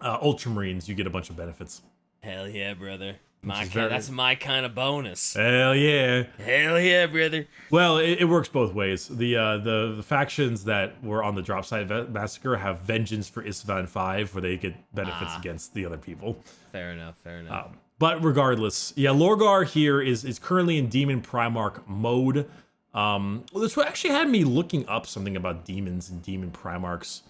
[0.00, 1.82] uh, Ultramarines, you get a bunch of benefits.
[2.20, 3.16] Hell yeah, brother.
[3.46, 5.34] My kind, very- that's my kind of bonus.
[5.34, 6.24] Hell yeah!
[6.38, 7.46] Hell yeah, brother.
[7.70, 9.06] Well, it, it works both ways.
[9.08, 13.28] The uh, the the factions that were on the drop side va- massacre have vengeance
[13.28, 15.38] for Isstvan Five, where they get benefits Ah.
[15.38, 16.42] against the other people.
[16.72, 17.16] Fair enough.
[17.18, 17.66] Fair enough.
[17.66, 22.50] Um, but regardless, yeah, Lorgar here is is currently in Demon Primarch mode.
[22.94, 27.20] Um, well, this actually had me looking up something about demons and demon Primarchs.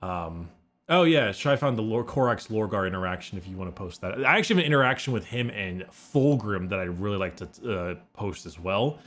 [0.00, 0.50] Um,
[0.88, 4.00] oh yeah, should I found the Lord Corax Lorgar interaction if you want to post
[4.00, 4.24] that.
[4.24, 7.94] I actually have an interaction with him and Fulgrim that I'd really like to uh,
[8.14, 8.98] post as well.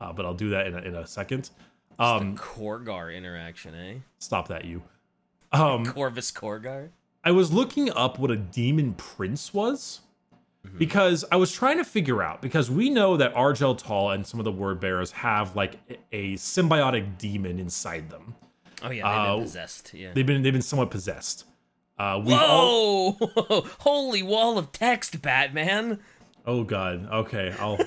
[0.00, 1.50] Uh, but I'll do that in a, in a second.
[1.98, 3.94] Um, Korgar interaction, eh?
[4.18, 4.82] stop that, you.
[5.52, 6.90] Um, Corvus Korgar.
[7.24, 10.00] I was looking up what a demon prince was
[10.78, 14.40] because I was trying to figure out because we know that Argel Tal and some
[14.40, 15.78] of the word bearers have like
[16.12, 18.34] a symbiotic demon inside them.
[18.82, 19.94] Oh yeah, they've been Uh, possessed.
[19.94, 20.12] Yeah.
[20.14, 21.44] They've been they've been somewhat possessed.
[21.98, 23.60] Uh, we've all Whoa!
[23.80, 25.98] Holy wall of text, Batman.
[26.46, 27.78] oh god okay I'll all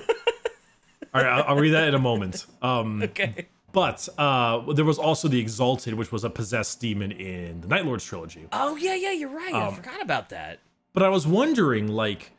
[1.14, 2.46] right I'll, I'll read that in a moment.
[2.60, 3.46] Um, Okay.
[3.72, 7.86] but uh, there was also the Exalted, which was a possessed demon in the Night
[7.86, 8.46] Lords trilogy.
[8.52, 9.54] Oh yeah, yeah, you're right.
[9.54, 10.58] Um, I forgot about that.
[10.92, 12.32] But I was wondering, like,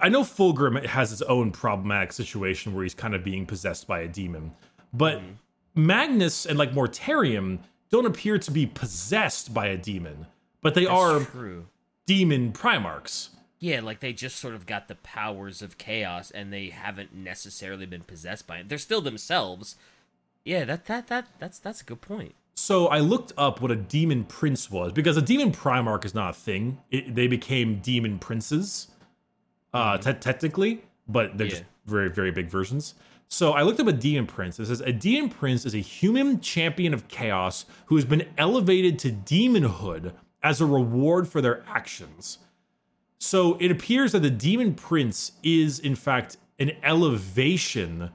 [0.00, 4.00] I know Fulgrim has his own problematic situation where he's kind of being possessed by
[4.00, 4.52] a demon,
[4.92, 5.20] but
[5.78, 7.60] Magnus and like Mortarion
[7.90, 10.26] don't appear to be possessed by a demon,
[10.60, 11.66] but they are True.
[12.04, 13.30] demon Primarchs.
[13.60, 17.86] Yeah, like they just sort of got the powers of chaos, and they haven't necessarily
[17.86, 18.68] been possessed by it.
[18.68, 19.76] They're still themselves.
[20.44, 22.34] Yeah, that that that that's that's a good point.
[22.54, 26.30] So I looked up what a demon prince was because a demon Primarch is not
[26.30, 26.78] a thing.
[26.90, 28.88] It, they became demon princes,
[29.72, 32.94] uh, te- technically, but they're just very, very big versions.
[33.28, 34.58] So I looked up a demon prince.
[34.58, 38.98] It says a demon prince is a human champion of chaos who has been elevated
[39.00, 40.12] to demonhood
[40.42, 42.38] as a reward for their actions.
[43.18, 48.10] So it appears that the demon prince is, in fact, an elevation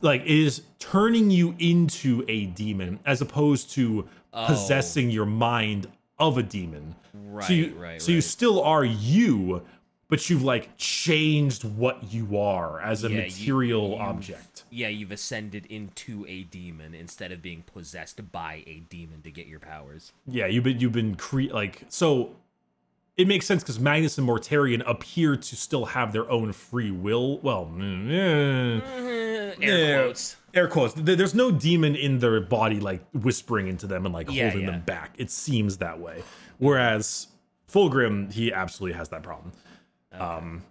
[0.00, 4.46] like it is turning you into a demon as opposed to Oh.
[4.48, 5.86] possessing your mind
[6.18, 6.94] of a demon.
[7.14, 9.62] Right, so you, right, So you still are you,
[10.08, 14.64] but you've like changed what you are as a Yeah, material you've- object.
[14.70, 19.46] Yeah, you've ascended into a demon instead of being possessed by a demon to get
[19.46, 20.12] your powers.
[20.26, 22.36] Yeah, you've been you've been cre- like so.
[23.16, 27.38] It makes sense because Magnus and Mortarion appear to still have their own free will.
[27.38, 30.36] Well, mm, eh, Air quotes.
[30.52, 30.92] air quotes.
[30.98, 34.72] There's no demon in their body like whispering into them and like Yeah, holding yeah.
[34.72, 35.14] them back.
[35.16, 36.24] It seems that way.
[36.58, 37.28] Whereas
[37.72, 39.52] Fulgrim, he absolutely has that problem.
[40.12, 40.62] Um,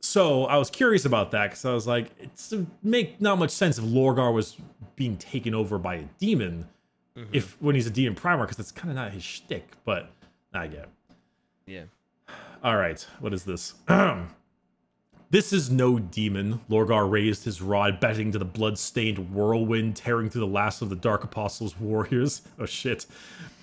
[0.00, 3.50] so I was curious about that because I was like, it's it make not much
[3.50, 4.56] sense if Lorgar was
[4.96, 6.68] being taken over by a demon,
[7.16, 7.30] Mm-hmm.
[7.34, 9.72] if when he's a demon primer, because that's kind of not his shtick.
[9.84, 10.08] But
[10.54, 10.82] I get.
[10.82, 10.88] it.
[11.66, 11.82] Yeah.
[12.62, 13.74] All right, what is this?
[15.30, 16.60] this is no demon.
[16.70, 20.96] Lorgar raised his rod, betting to the blood-stained whirlwind, tearing through the last of the
[20.96, 22.42] Dark Apostles' warriors.
[22.58, 23.06] Oh shit.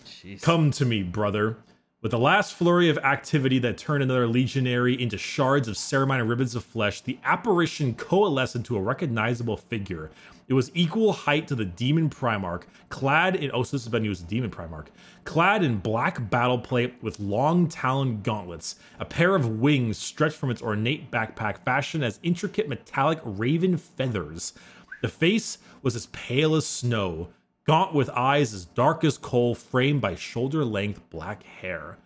[0.06, 0.42] Jeez.
[0.42, 1.58] Come to me, brother.
[2.06, 6.54] With the last flurry of activity that turned another legionary into shards of ceremony ribbons
[6.54, 10.12] of flesh, the apparition coalesced into a recognizable figure.
[10.48, 14.06] It was equal height to the demon Primarch, clad in oh, so this has been
[14.06, 14.90] used as demon Primarch,
[15.24, 20.52] clad in black battle plate with long taloned gauntlets, a pair of wings stretched from
[20.52, 24.54] its ornate backpack, fashioned as intricate metallic raven feathers.
[25.02, 27.30] The face was as pale as snow,
[27.66, 31.98] gaunt with eyes as dark as coal, framed by shoulder length black hair.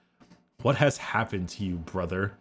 [0.61, 2.33] What has happened to you, brother?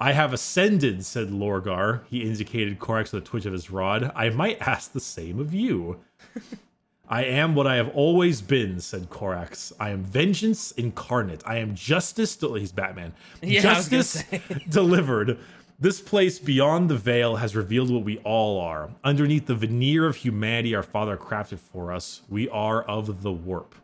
[0.00, 2.00] I have ascended, said Lorgar.
[2.08, 4.10] He indicated Corax with a twitch of his rod.
[4.16, 6.00] I might ask the same of you.
[7.08, 9.72] I am what I have always been, said Corax.
[9.78, 11.42] I am vengeance incarnate.
[11.44, 12.34] I am justice.
[12.36, 13.12] Del- he's Batman.
[13.42, 14.24] Yeah, I was gonna justice
[14.68, 15.38] delivered.
[15.82, 18.90] This place beyond the veil has revealed what we all are.
[19.02, 23.74] Underneath the veneer of humanity our Father crafted for us, we are of the warp.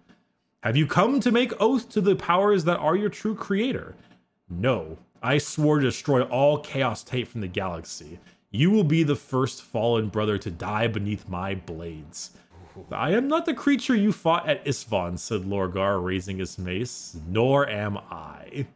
[0.62, 3.96] Have you come to make oath to the powers that are your true creator?
[4.48, 4.96] No.
[5.24, 8.20] I swore to destroy all chaos tape from the galaxy.
[8.52, 12.30] You will be the first fallen brother to die beneath my blades.
[12.92, 17.16] I am not the creature you fought at Isstvan, said Lorgar, raising his mace.
[17.26, 18.68] Nor am I.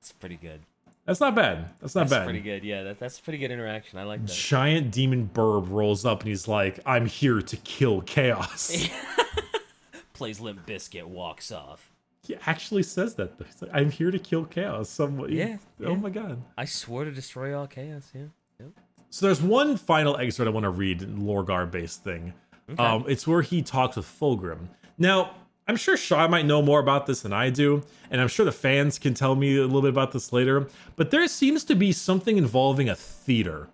[0.00, 0.62] It's pretty good.
[1.06, 1.70] That's not bad.
[1.80, 2.24] That's not That's bad.
[2.24, 2.62] pretty good.
[2.62, 3.98] Yeah, that, that's a pretty good interaction.
[3.98, 4.32] I like that.
[4.32, 8.88] Giant demon burb rolls up and he's like, I'm here to kill chaos.
[10.12, 11.90] Plays Limp Bizkit, walks off.
[12.22, 13.32] he actually says that.
[13.44, 14.88] He's like, I'm here to kill chaos.
[14.90, 15.96] Some, Yeah, Oh yeah.
[15.96, 16.42] my god.
[16.58, 18.10] I swore to destroy all chaos.
[18.14, 18.24] Yeah.
[18.60, 18.68] Yep.
[19.08, 22.34] So there's one final excerpt I want to read, Lorgar based thing.
[22.78, 24.68] Um, it's where he talks with Fulgrim.
[24.96, 25.34] Now,
[25.70, 28.50] I'm sure Shaw might know more about this than I do, and I'm sure the
[28.50, 30.66] fans can tell me a little bit about this later.
[30.96, 33.68] But there seems to be something involving a theater.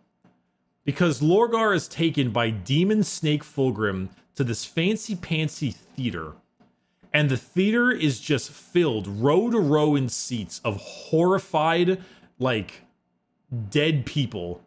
[0.85, 6.35] Because Lorgar is taken by Demon Snake Fulgrim to this fancy pantsy theater.
[7.15, 12.03] And the theater is just filled row to row in seats of horrified,
[12.39, 12.83] like
[13.71, 14.61] dead people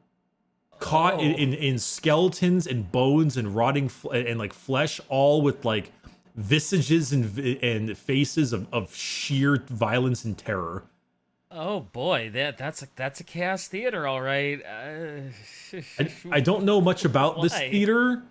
[0.79, 1.37] caught in, Oh.
[1.37, 5.91] in, in skeletons and bones and rotting fl- and, like flesh, all with like
[6.39, 10.83] visages and and faces of, of sheer violence and terror.
[11.51, 14.61] Oh boy, that that's a that's a chaos theater, all right.
[14.65, 18.23] Uh, I, I don't know much about this theater.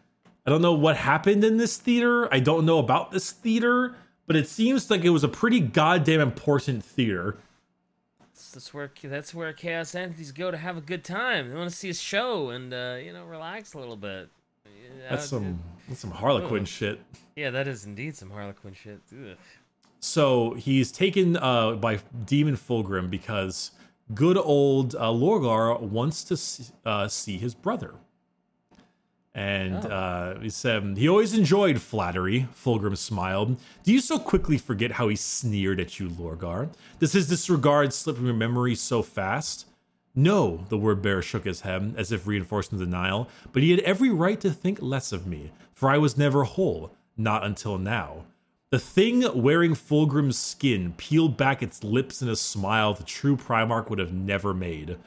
[0.47, 2.33] I don't know what happened in this theater.
[2.33, 3.97] I don't know about this theater,
[4.27, 7.37] but it seems like it was a pretty goddamn important theater.
[8.53, 11.51] that's where that's where chaos entities go to have a good time.
[11.51, 14.31] They want to see a show and uh, you know relax a little bit.
[14.77, 17.01] Yeah, That's some that's some Harlequin shit.
[17.37, 19.01] Yeah, that is indeed some Harlequin shit.
[19.13, 19.37] Ugh.
[20.01, 23.73] So he's taken uh, by Demon Fulgrim because
[24.15, 27.95] good old uh, Lorgar wants to see, uh, see his brother.
[29.35, 29.89] And Oh.
[29.89, 32.49] uh, he said he always enjoyed flattery.
[32.55, 33.59] Fulgrim smiled.
[33.85, 36.71] Do you so quickly forget how he sneered at you, Lorgar?
[36.99, 39.67] Does his disregard slip from your memory so fast?
[40.19, 43.79] No, the word bearer shook his head, as if reinforcing the denial, but he had
[43.81, 48.25] every right to think less of me, for I was never whole, not until now.
[48.71, 53.89] The thing wearing Fulgrim's skin peeled back its lips in a smile the true Primarch
[53.91, 54.99] would have never made.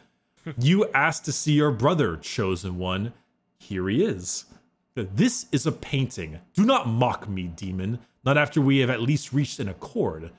[0.57, 3.11] you asked to see your brother, chosen one.
[3.59, 4.45] Here he is.
[4.95, 6.39] This is a painting.
[6.53, 10.31] Do not mock me, demon, not after we have at least reached an accord.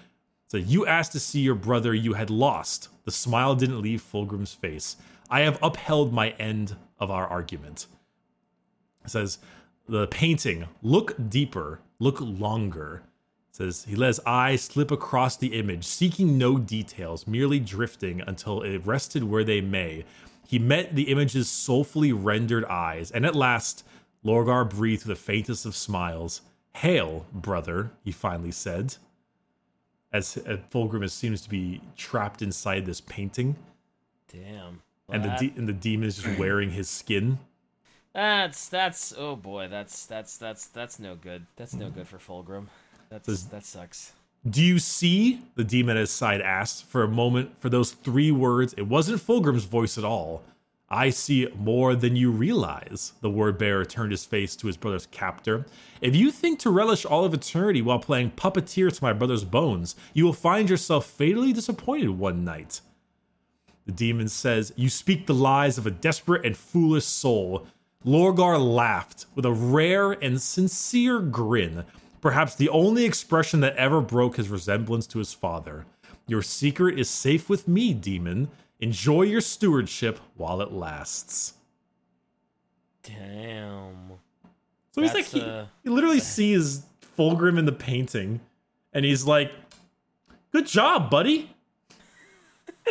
[0.53, 2.91] So you asked to see your brother you had lost.
[3.07, 4.99] The smile didn't leave Fulgrim's face.
[5.31, 7.87] I have upheld my end of our argument.
[9.03, 9.39] It says
[9.89, 13.03] the painting, look deeper, look longer.
[13.49, 18.21] It says he let his eye slip across the image, seeking no details, merely drifting
[18.21, 20.05] until it rested where they may.
[20.47, 23.87] He met the image's soulfully rendered eyes, and at last,
[24.23, 26.43] Lorgar breathed the faintest of smiles.
[26.75, 28.97] Hail, brother, he finally said.
[30.13, 33.57] As uh, Fulgrim is, seems to be trapped inside this painting,
[34.33, 34.83] Damn.
[35.11, 37.39] and the Well, de- and the demon is just wearing his skin.
[38.15, 41.47] That's that's oh boy, that's that's that's that's no good.
[41.57, 42.67] That's no good for Fulgrim.
[43.09, 44.13] That's that sucks.
[44.49, 45.41] Do you see?
[45.55, 48.75] The demon at his side asked for a moment for those three words.
[48.77, 50.43] It wasn't Fulgrim's voice at all.
[50.93, 53.15] I see more than you realize.
[53.23, 55.65] The word bearer turned his face to his brother's captor.
[56.03, 59.97] If you think to relish all of eternity while playing puppeteer to my brother's bones,
[60.13, 62.83] you will find yourself fatally disappointed one night.
[63.87, 67.67] The demon says, You speak the lies of a desperate and foolish soul.
[68.05, 71.85] Lorgar laughed with a rare and sincere grin,
[72.21, 75.87] perhaps the only expression that ever broke his resemblance to his father.
[76.27, 78.51] Your secret is safe with me, demon.
[78.83, 81.55] Enjoy your stewardship while it lasts.
[83.05, 84.19] Damn.
[84.91, 86.83] So he's like, That's, he, uh, he literally sees
[87.17, 88.41] Fulgrim in the painting,
[88.93, 89.53] and he's like,
[90.51, 91.55] Good job, buddy.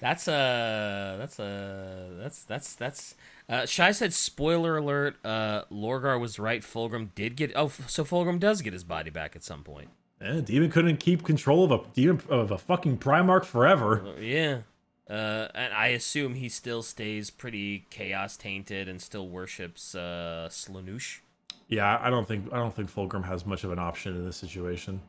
[0.00, 3.14] That's a that's a that's that's that's
[3.50, 8.40] uh Shai said spoiler alert, uh Lorgar was right, Fulgrim did get oh so Fulgrim
[8.40, 9.90] does get his body back at some point.
[10.20, 14.14] Eh, demon couldn't keep control of a demon of a fucking Primarch forever.
[14.20, 14.60] Yeah.
[15.08, 20.48] Uh, and I assume he still stays pretty chaos tainted and still worships uh.
[21.68, 24.36] Yeah, I don't think I don't think Fulgrim has much of an option in this
[24.36, 25.00] situation.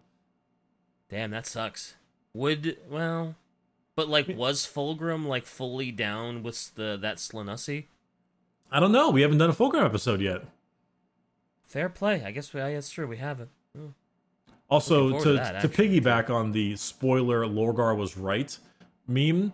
[1.09, 1.95] Damn, that sucks.
[2.33, 3.35] Would well,
[3.95, 7.85] but like, was Fulgrim like fully down with the that Slaaneshi?
[8.71, 9.09] I don't know.
[9.09, 10.43] We haven't done a Fulgrim episode yet.
[11.65, 12.23] Fair play.
[12.23, 13.07] I guess we, I guess true.
[13.07, 13.49] We haven't.
[14.71, 18.57] Also, to to that, to piggyback on the spoiler, Lorgar was right
[19.05, 19.51] meme.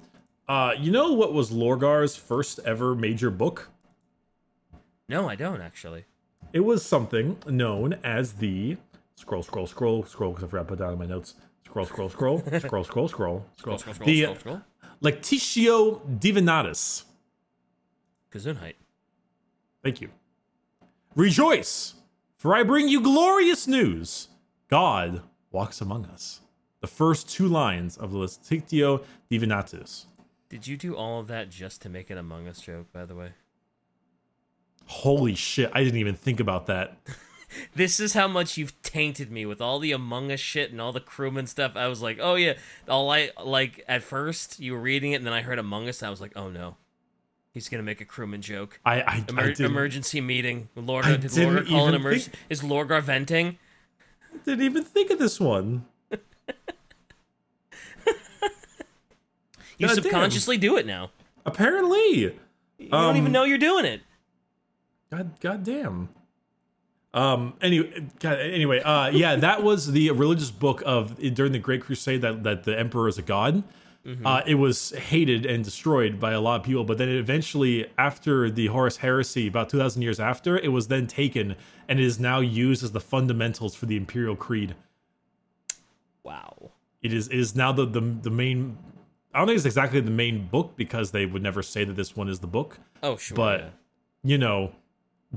[0.47, 3.69] Uh, you know what was Lorgar's first ever major book?
[5.09, 6.05] No, I don't actually.
[6.53, 8.77] It was something known as the
[9.15, 10.31] scroll, scroll, scroll, scroll.
[10.31, 11.33] Because I forgot to put down in my notes.
[11.65, 13.45] Scroll, scroll, scroll, scroll, scroll, scroll, scroll.
[13.57, 14.61] Scroll, scroll, The scroll, scroll.
[15.01, 17.03] Lectitio Divinitatus.
[18.31, 18.75] Gesundheit.
[19.83, 20.09] Thank you.
[21.15, 21.95] Rejoice,
[22.37, 24.29] for I bring you glorious news.
[24.67, 25.21] God
[25.51, 26.41] walks among us.
[26.81, 30.05] The first two lines of the Lectitio Divinitatus.
[30.49, 32.91] Did you do all of that just to make an Among Us joke?
[32.93, 33.31] By the way,
[34.85, 36.97] Holy shit, I didn't even think about that.
[37.75, 40.93] this is how much you've tainted me with all the Among Us shit and all
[40.93, 41.73] the crewman stuff.
[41.75, 42.53] I was like, oh yeah,
[42.87, 46.01] all I like at first you were reading it, and then I heard Among Us.
[46.03, 46.77] I was like, oh no,
[47.53, 48.79] he's gonna make a crewman joke.
[48.85, 50.69] I, I, Emer- I emergency meeting.
[50.77, 52.31] I Lorgar, did Lorgar call an emergency?
[52.31, 53.57] think- Is Lorgar venting?
[54.45, 55.85] Didn't even think of this one.
[59.79, 60.03] You God damn.
[60.03, 61.11] subconsciously do it now.
[61.45, 62.33] Apparently.
[62.79, 64.01] You don't even Um, know you're doing it.
[65.11, 66.09] God, God damn.
[67.13, 67.53] Um.
[67.61, 68.79] Anyway, God, anyway.
[68.81, 69.09] Uh.
[69.09, 73.07] Yeah, that was the religious book of during the Great Crusade that that the emperor
[73.07, 73.63] is a god.
[74.25, 78.49] Uh, it was hated and destroyed by a lot of people, but then eventually, after
[78.49, 81.55] the Horus Heresy, about two thousand years after, it was then taken
[81.89, 84.75] and it is now used as the fundamentals for the Imperial Creed.
[86.23, 86.71] Wow.
[87.01, 88.77] It is it is now the the the main.
[89.33, 92.15] I don't think it's exactly the main book because they would never say that this
[92.15, 93.35] one is the book, Oh sure.
[93.35, 93.69] but yeah.
[94.23, 94.71] you know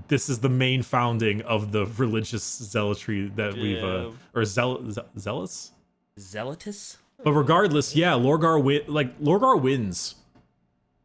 [0.08, 5.02] this is the main founding of the religious zealotry that we've uh, or zeal, ze-
[5.18, 5.72] zealous
[6.18, 6.96] Zealotus.
[7.24, 10.16] But regardless yeah lorgar win like lorgar wins.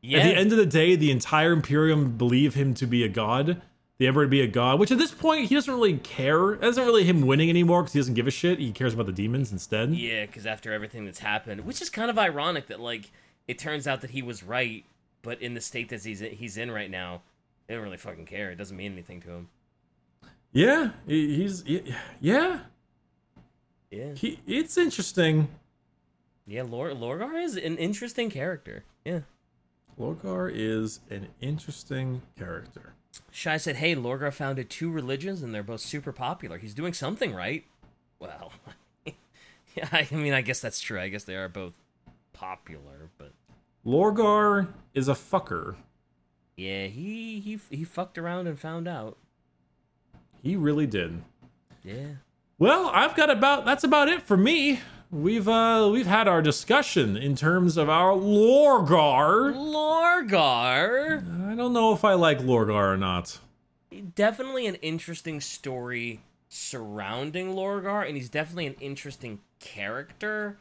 [0.02, 0.20] Yeah.
[0.20, 3.62] at the end of the day the entire imperium believe him to be a god.
[3.98, 6.54] The emperor to be a god which at this point he doesn't really care.
[6.54, 8.60] It isn't really him winning anymore because he doesn't give a shit.
[8.60, 9.94] He cares about the demons instead.
[9.96, 13.12] Yeah, because after everything that's happened, which is kind of ironic that like
[13.48, 14.84] it turns out that he was right,
[15.22, 17.22] but in the state that he's in, he's in right now,
[17.68, 18.52] they don't really fucking care.
[18.52, 19.50] It doesn't mean anything to him.
[20.52, 21.64] yeah he's
[22.20, 22.60] yeah.
[23.92, 25.48] Yeah, he, it's interesting
[26.46, 26.64] yeah.
[26.64, 28.84] Lor- Lorgar is an interesting character.
[29.04, 29.22] Yeah.
[30.00, 32.94] lorgar is an interesting character
[33.32, 36.58] Shai said, "Hey, Lorgar founded two religions, and they're both super popular.
[36.58, 37.64] He's doing something right."
[38.20, 38.52] Well,
[39.76, 39.88] yeah.
[39.92, 41.00] I mean, I guess that's true.
[41.00, 41.74] I guess they are both
[42.34, 43.32] popular, but
[43.86, 45.76] lorgar is a fucker
[46.58, 49.18] yeah, he he he fucked around and found out.
[50.42, 51.22] He really did.
[51.84, 52.16] Yeah.
[52.58, 54.80] Well, I've got about that's about it for me.
[55.12, 59.54] We've uh we've had our discussion in terms of our Lorgar.
[59.56, 61.52] Lorgar.
[61.52, 63.40] I don't know if I like Lorgar or not.
[64.16, 70.58] definitely an interesting story surrounding Lorgar, and he's definitely an interesting character.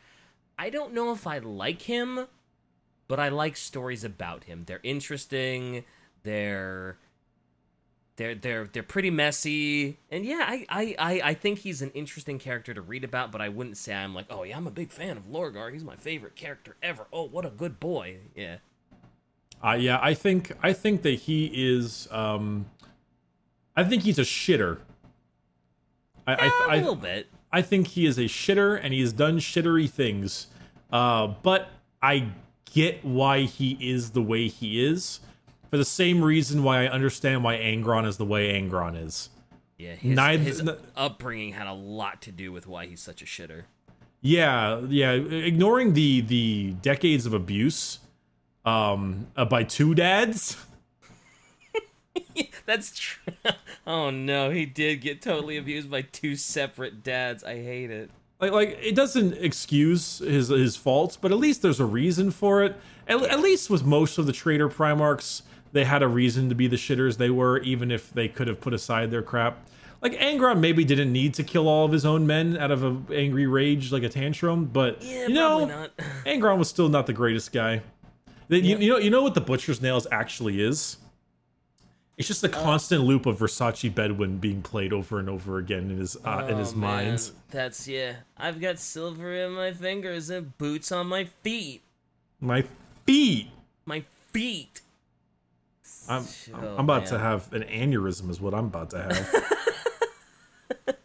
[0.58, 2.26] I don't know if I like him,
[3.08, 4.64] but I like stories about him.
[4.66, 5.84] They're interesting.
[6.22, 6.98] They're
[8.16, 12.38] they're they're they're pretty messy, and yeah, I, I, I, I think he's an interesting
[12.38, 14.92] character to read about, but I wouldn't say I'm like, oh yeah, I'm a big
[14.92, 15.72] fan of Lorgar.
[15.72, 17.06] He's my favorite character ever.
[17.12, 18.18] Oh, what a good boy.
[18.36, 18.58] Yeah.
[19.62, 22.06] Uh, yeah, I think I think that he is.
[22.10, 22.66] Um,
[23.76, 24.78] I think he's a shitter.
[26.26, 27.26] I, Yeah, I, a I, little bit.
[27.52, 30.46] I think he is a shitter and he has done shittery things.
[30.92, 31.70] Uh, but
[32.02, 32.28] I
[32.72, 35.20] get why he is the way he is.
[35.70, 39.30] For the same reason why I understand why Angron is the way Angron is.
[39.78, 43.24] Yeah, his, Neither- his upbringing had a lot to do with why he's such a
[43.24, 43.64] shitter.
[44.20, 45.12] Yeah, yeah.
[45.12, 47.98] Ignoring the the decades of abuse
[48.64, 50.56] um, uh, by two dads.
[52.66, 53.32] That's true.
[53.86, 57.42] oh no, he did get totally abused by two separate dads.
[57.44, 58.10] I hate it.
[58.40, 62.62] like like it doesn't excuse his his faults, but at least there's a reason for
[62.62, 62.76] it.
[63.06, 65.42] At, at least with most of the traitor Primarchs,
[65.74, 68.60] they had a reason to be the shitters they were, even if they could have
[68.62, 69.58] put aside their crap.
[70.00, 73.14] Like Angron maybe didn't need to kill all of his own men out of a
[73.14, 75.88] angry rage like a tantrum, but Yeah, you know.
[76.26, 77.82] Angron was still not the greatest guy.
[78.48, 80.98] The- you, you know, you know what the butcher's nails actually is.
[82.16, 85.98] It's just a constant loop of Versace Bedouin being played over and over again in
[85.98, 87.06] his uh, in his Oh, man.
[87.06, 87.30] mind.
[87.50, 88.16] That's yeah.
[88.36, 91.82] I've got silver in my fingers and boots on my feet.
[92.40, 92.64] My
[93.04, 93.48] feet.
[93.84, 94.82] My feet.
[96.08, 96.24] I'm,
[96.54, 100.96] Oh, I'm about to have an aneurysm, is what I'm about to have.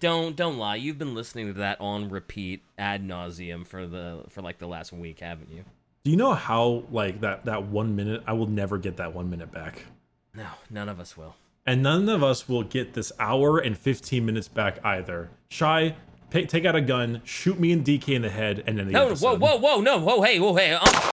[0.00, 0.76] Don't don't lie.
[0.76, 4.92] You've been listening to that on repeat ad nauseum for the for like the last
[4.92, 5.64] week, haven't you?
[6.02, 8.22] Do you know how like that that one minute?
[8.26, 9.84] I will never get that one minute back,
[10.34, 11.36] No, none of us will.
[11.66, 15.30] and none of us will get this hour and fifteen minutes back either.
[15.50, 15.94] Shai,
[16.30, 19.06] take out a gun, shoot me and DK in the head, and then the No,
[19.08, 19.40] episode.
[19.40, 20.72] whoa, whoa, whoa, no, whoa, hey, whoa, hey.
[20.72, 20.80] Uh,